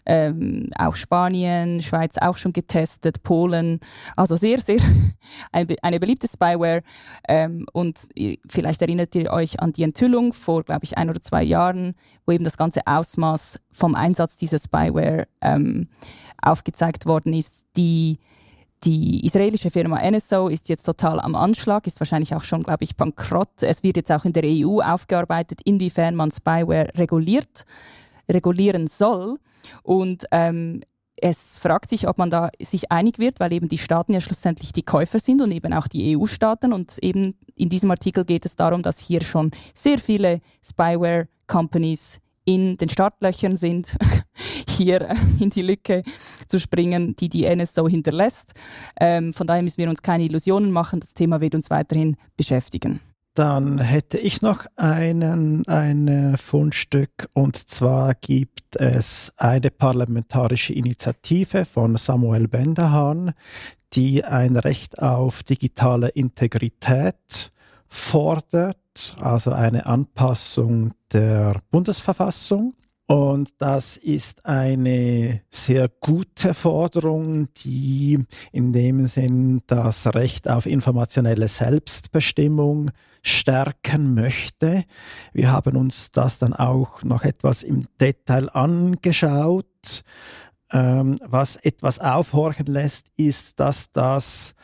[0.07, 3.80] ähm, auch Spanien, Schweiz auch schon getestet, Polen,
[4.16, 4.78] also sehr, sehr
[5.53, 6.82] eine, eine beliebte Spyware.
[7.28, 8.07] Ähm, und
[8.49, 12.32] vielleicht erinnert ihr euch an die Enthüllung vor, glaube ich, ein oder zwei Jahren, wo
[12.32, 15.88] eben das ganze Ausmaß vom Einsatz dieser Spyware ähm,
[16.42, 17.66] aufgezeigt worden ist.
[17.76, 18.18] Die,
[18.85, 22.97] die israelische Firma NSO ist jetzt total am Anschlag, ist wahrscheinlich auch schon, glaube ich,
[22.97, 23.62] bankrott.
[23.62, 27.64] Es wird jetzt auch in der EU aufgearbeitet, inwiefern man Spyware reguliert,
[28.28, 29.39] regulieren soll.
[29.82, 30.82] Und ähm,
[31.16, 34.72] es fragt sich, ob man da sich einig wird, weil eben die Staaten ja schlussendlich
[34.72, 36.72] die Käufer sind und eben auch die EU-Staaten.
[36.72, 42.76] Und eben in diesem Artikel geht es darum, dass hier schon sehr viele Spyware-Companies in
[42.76, 43.97] den Startlöchern sind,
[44.68, 46.03] hier äh, in die Lücke
[46.47, 48.53] zu springen, die die NSO hinterlässt.
[49.01, 51.01] Ähm, von daher müssen wir uns keine Illusionen machen.
[51.01, 53.01] Das Thema wird uns weiterhin beschäftigen.
[53.34, 61.97] Dann hätte ich noch einen, ein Fundstück und zwar gibt es eine parlamentarische Initiative von
[61.97, 63.32] Samuel Benderhahn,
[63.95, 67.51] die ein Recht auf digitale Integrität
[67.88, 68.78] fordert,
[69.20, 72.74] also eine Anpassung der Bundesverfassung.
[73.07, 78.18] Und das ist eine sehr gute Forderung, die
[78.51, 82.90] in dem Sinn das Recht auf informationelle Selbstbestimmung
[83.22, 84.84] stärken möchte.
[85.34, 90.03] Wir haben uns das dann auch noch etwas im Detail angeschaut.
[90.72, 94.55] Ähm, was etwas aufhorchen lässt, ist, dass das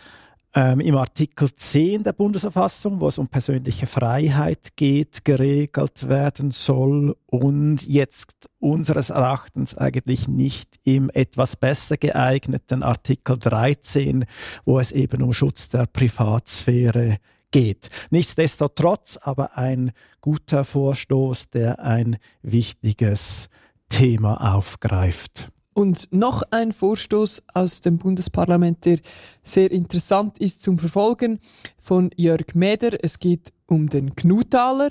[0.54, 7.16] ähm, im Artikel 10 der Bundesverfassung, wo es um persönliche Freiheit geht, geregelt werden soll
[7.26, 14.24] und jetzt unseres Erachtens eigentlich nicht im etwas besser geeigneten Artikel 13,
[14.64, 17.18] wo es eben um Schutz der Privatsphäre
[17.52, 17.88] geht.
[18.10, 23.48] Nichtsdestotrotz aber ein guter Vorstoß, der ein wichtiges
[23.88, 25.50] Thema aufgreift.
[25.80, 28.98] Und noch ein Vorstoß aus dem Bundesparlament, der
[29.42, 31.40] sehr interessant ist zum Verfolgen,
[31.78, 33.02] von Jörg Meder.
[33.02, 34.90] Es geht um den Knutaler.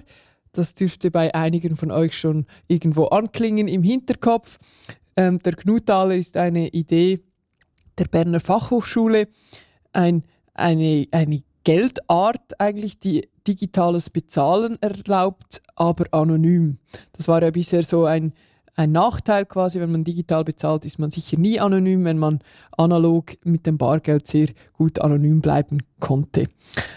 [0.52, 4.58] Das dürfte bei einigen von euch schon irgendwo anklingen im Hinterkopf.
[5.16, 7.20] Ähm, der Knutaler ist eine Idee
[8.00, 9.28] der Berner Fachhochschule,
[9.94, 10.24] ein,
[10.56, 16.80] eine, eine Geldart eigentlich, die digitales Bezahlen erlaubt, aber anonym.
[17.14, 18.34] Das war ja bisher so ein
[18.80, 22.40] ein Nachteil quasi, wenn man digital bezahlt, ist man sicher nie anonym, wenn man
[22.78, 26.48] analog mit dem Bargeld sehr gut anonym bleiben konnte.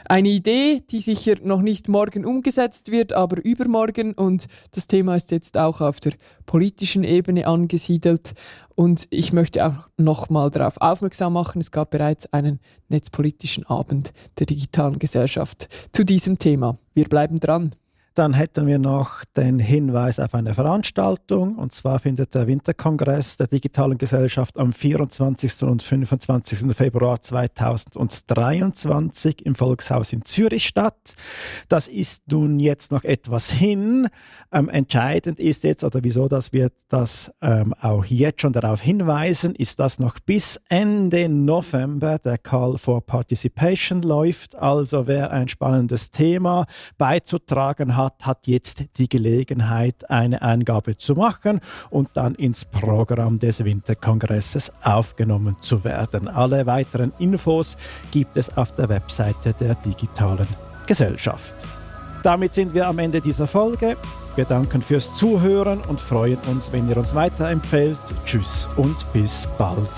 [0.05, 5.33] Eine Idee, die sicher noch nicht morgen umgesetzt wird, aber übermorgen und das Thema ist
[5.33, 6.13] jetzt auch auf der
[6.47, 8.35] politischen Ebene angesiedelt
[8.77, 12.61] und ich möchte auch nochmal darauf aufmerksam machen, es gab bereits einen
[12.91, 16.79] netzpolitischen Abend der digitalen Gesellschaft zu diesem Thema.
[16.95, 17.75] Wir bleiben dran.
[18.15, 21.57] Dann hätten wir noch den Hinweis auf eine Veranstaltung.
[21.57, 25.63] Und zwar findet der Winterkongress der digitalen Gesellschaft am 24.
[25.63, 26.77] und 25.
[26.77, 31.15] Februar 2023 im Volkshaus in Zürich statt.
[31.69, 34.09] Das ist nun jetzt noch etwas hin.
[34.53, 39.55] Ähm, entscheidend ist jetzt, oder wieso, dass wir das ähm, auch jetzt schon darauf hinweisen,
[39.55, 44.55] ist, dass noch bis Ende November der Call for Participation läuft.
[44.55, 46.67] Also wer ein spannendes Thema
[46.99, 53.39] beizutragen hat, hat, hat jetzt die Gelegenheit, eine Eingabe zu machen und dann ins Programm
[53.39, 56.29] des Winterkongresses aufgenommen zu werden.
[56.29, 57.77] Alle weiteren Infos
[58.11, 60.49] gibt es auf der Webseite der digitalen
[60.87, 61.55] Gesellschaft.
[62.23, 63.97] Damit sind wir am Ende dieser Folge.
[64.37, 68.01] Wir danken fürs Zuhören und freuen uns, wenn ihr uns weiterempfehlt.
[68.25, 69.91] Tschüss und bis bald.